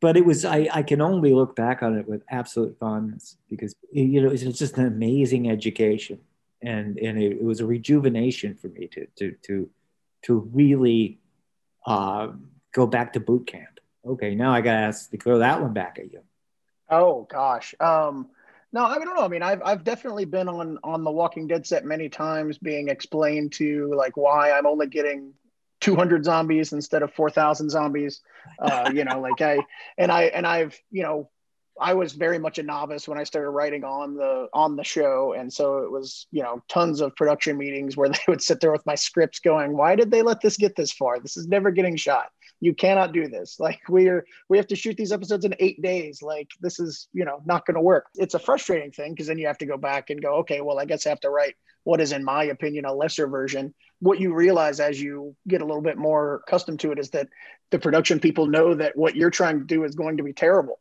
but 0.00 0.16
it 0.16 0.24
was 0.24 0.44
I 0.44 0.68
I 0.72 0.82
can 0.82 1.00
only 1.00 1.32
look 1.34 1.56
back 1.56 1.82
on 1.82 1.96
it 1.98 2.08
with 2.08 2.22
absolute 2.30 2.76
fondness 2.78 3.36
because 3.48 3.74
you 3.92 4.22
know 4.22 4.30
it's 4.30 4.42
just 4.42 4.78
an 4.78 4.86
amazing 4.86 5.50
education 5.50 6.20
and 6.62 6.98
and 6.98 7.18
it, 7.18 7.32
it 7.32 7.44
was 7.44 7.60
a 7.60 7.66
rejuvenation 7.66 8.54
for 8.54 8.68
me 8.68 8.86
to 8.88 9.06
to 9.16 9.34
to 9.42 9.70
to 10.22 10.38
really 10.52 11.18
uh, 11.86 12.28
go 12.72 12.86
back 12.86 13.12
to 13.12 13.20
boot 13.20 13.46
camp. 13.46 13.80
Okay, 14.04 14.34
now 14.34 14.52
I 14.52 14.60
got 14.60 14.72
to 14.72 14.78
ask 14.78 15.10
to 15.10 15.16
throw 15.16 15.38
that 15.38 15.60
one 15.60 15.72
back 15.72 15.98
at 15.98 16.12
you. 16.12 16.22
Oh 16.90 17.26
gosh. 17.30 17.74
Um, 17.80 18.28
no, 18.72 18.84
I 18.84 18.98
don't 18.98 19.16
know. 19.16 19.24
I 19.24 19.28
mean, 19.28 19.42
I've 19.42 19.62
I've 19.64 19.84
definitely 19.84 20.24
been 20.24 20.48
on 20.48 20.78
on 20.84 21.04
the 21.04 21.10
Walking 21.10 21.46
Dead 21.46 21.66
set 21.66 21.84
many 21.84 22.08
times, 22.08 22.58
being 22.58 22.88
explained 22.88 23.52
to 23.54 23.92
like 23.94 24.16
why 24.16 24.50
I'm 24.50 24.66
only 24.66 24.86
getting 24.86 25.32
200 25.80 26.24
zombies 26.24 26.72
instead 26.72 27.02
of 27.02 27.12
4,000 27.14 27.70
zombies. 27.70 28.20
Uh, 28.58 28.90
you 28.92 29.04
know, 29.04 29.20
like 29.20 29.40
I 29.40 29.58
and 29.96 30.12
I 30.12 30.24
and 30.24 30.46
I've 30.46 30.78
you 30.90 31.02
know 31.02 31.30
I 31.80 31.94
was 31.94 32.12
very 32.12 32.38
much 32.38 32.58
a 32.58 32.62
novice 32.62 33.08
when 33.08 33.18
I 33.18 33.24
started 33.24 33.50
writing 33.50 33.84
on 33.84 34.14
the 34.14 34.48
on 34.52 34.76
the 34.76 34.84
show, 34.84 35.32
and 35.32 35.52
so 35.52 35.78
it 35.78 35.90
was 35.90 36.26
you 36.30 36.42
know 36.42 36.62
tons 36.68 37.00
of 37.00 37.16
production 37.16 37.56
meetings 37.56 37.96
where 37.96 38.08
they 38.10 38.18
would 38.28 38.42
sit 38.42 38.60
there 38.60 38.72
with 38.72 38.84
my 38.84 38.96
scripts 38.96 39.38
going, 39.38 39.76
"Why 39.76 39.94
did 39.94 40.10
they 40.10 40.22
let 40.22 40.40
this 40.40 40.56
get 40.56 40.76
this 40.76 40.92
far? 40.92 41.20
This 41.20 41.36
is 41.36 41.48
never 41.48 41.70
getting 41.70 41.96
shot 41.96 42.30
you 42.60 42.74
cannot 42.74 43.12
do 43.12 43.28
this. 43.28 43.56
Like 43.68 43.80
we're 43.88 44.24
we 44.48 44.56
have 44.56 44.66
to 44.68 44.76
shoot 44.76 44.96
these 44.96 45.12
episodes 45.12 45.44
in 45.44 45.54
eight 45.58 45.80
days. 45.82 46.22
Like 46.22 46.48
this 46.60 46.80
is 46.80 47.08
you 47.12 47.24
know 47.24 47.40
not 47.44 47.66
going 47.66 47.74
to 47.74 47.80
work. 47.80 48.06
It's 48.14 48.34
a 48.34 48.38
frustrating 48.38 48.92
thing 48.92 49.12
because 49.12 49.26
then 49.26 49.38
you 49.38 49.46
have 49.46 49.58
to 49.58 49.66
go 49.66 49.76
back 49.76 50.10
and 50.10 50.22
go 50.22 50.36
okay 50.36 50.60
well 50.60 50.78
i 50.78 50.84
guess 50.84 51.06
i 51.06 51.10
have 51.10 51.20
to 51.20 51.30
write 51.30 51.54
what 51.84 52.00
is 52.02 52.12
in 52.12 52.22
my 52.22 52.44
opinion 52.44 52.84
a 52.84 52.92
lesser 52.92 53.26
version. 53.26 53.74
What 54.00 54.20
you 54.20 54.34
realize 54.34 54.78
as 54.78 55.00
you 55.00 55.34
get 55.48 55.62
a 55.62 55.64
little 55.64 55.82
bit 55.82 55.96
more 55.96 56.42
accustomed 56.46 56.80
to 56.80 56.92
it 56.92 56.98
is 56.98 57.10
that 57.10 57.28
the 57.70 57.78
production 57.78 58.20
people 58.20 58.46
know 58.46 58.74
that 58.74 58.94
what 58.96 59.16
you're 59.16 59.30
trying 59.30 59.58
to 59.58 59.64
do 59.64 59.84
is 59.84 59.94
going 59.94 60.18
to 60.18 60.22
be 60.22 60.32
terrible 60.32 60.80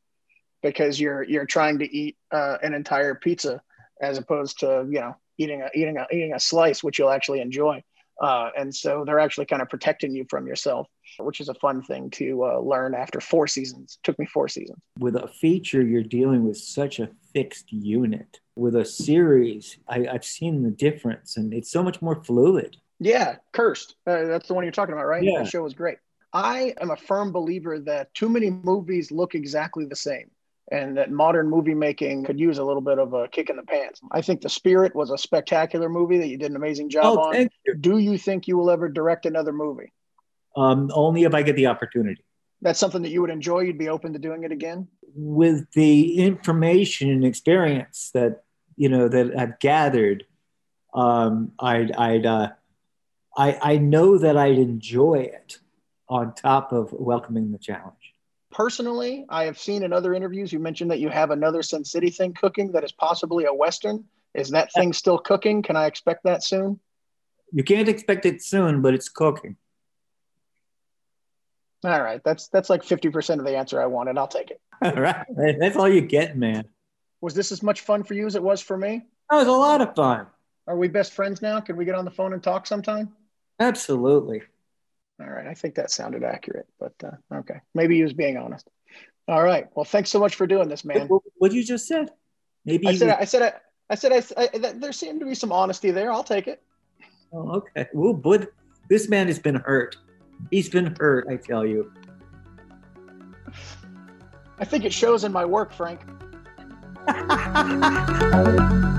because 0.62 1.00
you're 1.00 1.24
you're 1.24 1.46
trying 1.46 1.80
to 1.80 1.86
eat 1.86 2.18
uh, 2.32 2.58
an 2.62 2.74
entire 2.74 3.16
pizza 3.16 3.62
as 4.02 4.18
opposed 4.18 4.60
to 4.60 4.86
you 4.90 5.00
know 5.00 5.16
eating 5.38 5.62
a 5.62 5.70
eating 5.74 5.98
a 5.98 6.06
eating 6.12 6.34
a 6.34 6.40
slice 6.40 6.84
which 6.84 7.00
you'll 7.00 7.10
actually 7.10 7.40
enjoy 7.40 7.82
uh, 8.22 8.50
and 8.58 8.74
so 8.74 9.04
they're 9.06 9.20
actually 9.20 9.46
kind 9.46 9.62
of 9.62 9.70
protecting 9.70 10.16
you 10.16 10.26
from 10.30 10.48
yourself, 10.48 10.88
which 11.20 11.40
is 11.40 11.50
a 11.50 11.54
fun 11.54 11.82
thing 11.84 12.10
to 12.12 12.44
uh, 12.44 12.60
learn 12.60 12.96
after 12.96 13.22
four 13.22 13.48
seasons. 13.48 13.98
It 14.00 14.06
took 14.06 14.20
me 14.20 14.26
four 14.26 14.48
seasons. 14.48 14.80
With 15.00 15.16
a 15.16 15.28
feature, 15.28 15.84
you're 15.84 16.04
dealing 16.04 16.44
with 16.44 16.58
such 16.58 17.00
a 17.00 17.10
fixed 17.34 17.72
unit. 17.72 18.40
With 18.56 18.76
a 18.76 18.86
series, 18.86 19.78
I, 19.88 20.08
I've 20.08 20.26
seen 20.26 20.64
the 20.64 20.72
difference, 20.72 21.38
and 21.38 21.54
it's 21.54 21.72
so 21.72 21.84
much 21.84 22.02
more 22.02 22.24
fluid. 22.24 22.78
Yeah, 23.00 23.36
Cursed. 23.52 23.96
Uh, 24.08 24.26
that's 24.26 24.48
the 24.48 24.56
one 24.56 24.64
you're 24.64 24.72
talking 24.72 24.94
about, 24.94 25.06
right? 25.06 25.24
Yeah. 25.24 25.44
The 25.44 25.50
show 25.50 25.62
was 25.62 25.76
great. 25.76 26.00
I 26.34 26.74
am 26.82 26.92
a 26.92 26.98
firm 26.98 27.32
believer 27.32 27.80
that 27.82 28.14
too 28.14 28.30
many 28.30 28.50
movies 28.50 29.12
look 29.12 29.36
exactly 29.36 29.86
the 29.86 29.96
same 29.96 30.30
and 30.72 30.98
that 30.98 31.12
modern 31.12 31.50
movie 31.50 31.74
making 31.74 32.26
could 32.26 32.40
use 32.40 32.58
a 32.58 32.64
little 32.64 32.82
bit 32.82 33.00
of 33.00 33.14
a 33.14 33.28
kick 33.28 33.50
in 33.50 33.56
the 33.56 33.64
pants. 33.64 34.02
I 34.12 34.22
think 34.22 34.42
The 34.42 34.50
Spirit 34.50 34.96
was 34.96 35.12
a 35.12 35.18
spectacular 35.18 35.90
movie 35.90 36.18
that 36.18 36.28
you 36.28 36.38
did 36.38 36.50
an 36.50 36.58
amazing 36.58 36.90
job 36.90 37.18
oh, 37.18 37.30
on. 37.30 37.50
You. 37.66 37.76
Do 37.76 37.98
you 37.98 38.18
think 38.18 38.48
you 38.48 38.58
will 38.58 38.70
ever 38.70 38.90
direct 38.90 39.26
another 39.26 39.54
movie? 39.54 39.94
Um, 40.56 40.92
only 40.94 41.24
if 41.24 41.34
I 41.34 41.44
get 41.44 41.56
the 41.56 41.68
opportunity. 41.68 42.24
That's 42.62 42.80
something 42.80 43.04
that 43.04 43.10
you 43.10 43.22
would 43.22 43.30
enjoy. 43.30 43.62
You'd 43.62 43.78
be 43.78 43.90
open 43.90 44.14
to 44.14 44.20
doing 44.20 44.44
it 44.44 44.52
again. 44.52 44.88
With 45.16 45.72
the 45.72 46.18
information 46.18 47.10
and 47.12 47.24
experience 47.24 48.12
that 48.14 48.44
you 48.76 48.90
know 48.90 49.08
that 49.08 49.38
I've 49.38 49.60
gathered, 49.60 50.26
um, 50.94 51.52
I'd, 51.60 51.92
I'd 51.92 52.26
uh, 52.26 52.50
I, 53.38 53.60
I 53.62 53.78
know 53.78 54.18
that 54.18 54.36
I'd 54.36 54.58
enjoy 54.58 55.30
it 55.32 55.60
on 56.10 56.34
top 56.34 56.72
of 56.72 56.92
welcoming 56.92 57.52
the 57.52 57.60
challenge 57.60 58.14
personally, 58.58 59.24
I 59.30 59.44
have 59.44 59.60
seen 59.60 59.84
in 59.84 59.94
other 59.94 60.16
interviews 60.16 60.52
you 60.52 60.58
mentioned 60.58 60.90
that 60.90 61.00
you 61.00 61.10
have 61.10 61.30
another 61.30 61.62
Sin 61.62 61.86
City 61.86 62.10
thing 62.10 62.34
cooking 62.34 62.72
that 62.72 62.84
is 62.84 62.92
possibly 62.92 63.46
a 63.46 63.54
Western. 63.54 64.04
Is 64.34 64.50
that 64.50 64.74
thing 64.74 64.94
still 64.94 65.20
cooking? 65.20 65.62
Can 65.62 65.76
I 65.76 65.86
expect 65.86 66.24
that 66.24 66.44
soon? 66.44 66.80
You 67.54 67.64
can't 67.64 67.88
expect 67.88 68.26
it 68.26 68.42
soon, 68.42 68.82
but 68.82 68.96
it's 68.96 69.10
cooking. 69.10 69.58
All 71.84 72.02
right, 72.02 72.20
that's 72.26 72.48
that's 72.48 72.70
like 72.70 72.84
fifty 72.84 73.10
percent 73.10 73.40
of 73.40 73.46
the 73.46 73.56
answer 73.56 73.80
I 73.80 73.86
wanted. 73.86 74.18
I'll 74.18 74.28
take 74.28 74.50
it. 74.50 74.60
All 74.82 75.02
right, 75.02 75.26
that's 75.60 75.78
all 75.78 75.88
you 75.88 76.02
get, 76.02 76.36
man. 76.36 76.66
Was 77.22 77.36
this 77.36 77.52
as 77.52 77.62
much 77.62 77.82
fun 77.82 78.04
for 78.04 78.16
you 78.16 78.26
as 78.26 78.36
it 78.36 78.42
was 78.44 78.62
for 78.62 78.78
me? 78.78 79.06
That 79.30 79.38
was 79.38 79.48
a 79.48 79.52
lot 79.52 79.82
of 79.82 79.96
fun. 79.96 80.26
Are 80.66 80.76
we 80.76 80.88
best 80.88 81.14
friends 81.14 81.42
now? 81.42 81.60
Can 81.60 81.78
we 81.78 81.86
get 81.86 81.96
on 81.96 82.06
the 82.06 82.12
phone 82.12 82.34
and 82.34 82.42
talk 82.42 82.66
sometime? 82.66 83.16
Absolutely. 83.60 84.42
All 85.20 85.28
right. 85.28 85.48
I 85.48 85.54
think 85.54 85.76
that 85.76 85.92
sounded 85.92 86.24
accurate, 86.24 86.68
but 86.80 86.94
uh, 87.04 87.38
okay. 87.38 87.62
Maybe 87.74 87.96
he 87.96 88.04
was 88.04 88.14
being 88.14 88.38
honest. 88.38 88.70
All 89.28 89.44
right. 89.44 89.68
Well, 89.76 89.86
thanks 89.86 90.10
so 90.10 90.20
much 90.20 90.36
for 90.36 90.48
doing 90.48 90.70
this, 90.70 90.86
man. 90.86 91.10
What, 91.38 91.52
you 91.52 91.64
just 91.64 91.88
said? 91.88 92.12
Maybe 92.66 92.88
I 92.88 92.96
said, 92.96 93.10
I 93.10 93.26
said, 93.26 93.42
I, 93.42 93.54
I 93.90 93.96
said, 93.96 94.12
I, 94.14 94.50
I, 94.54 94.72
there 94.74 94.92
seemed 94.92 95.20
to 95.22 95.26
be 95.26 95.36
some 95.36 95.52
honesty 95.52 95.92
there. 95.92 96.12
I'll 96.12 96.24
take 96.24 96.48
it. 96.48 96.62
Oh, 97.34 97.52
okay. 97.58 97.88
Well, 97.94 98.14
but 98.14 98.52
this 98.90 99.10
man 99.10 99.28
has 99.28 99.40
been 99.40 99.56
hurt. 99.56 99.98
He's 100.52 100.70
been 100.70 100.96
hurt, 101.00 101.28
I 101.30 101.36
tell 101.36 101.66
you. 101.66 101.92
I 104.60 104.66
think 104.66 104.86
it 104.86 104.94
shows 104.94 105.24
in 105.24 105.32
my 105.32 105.46
work, 105.46 105.74
Frank. 105.74 106.02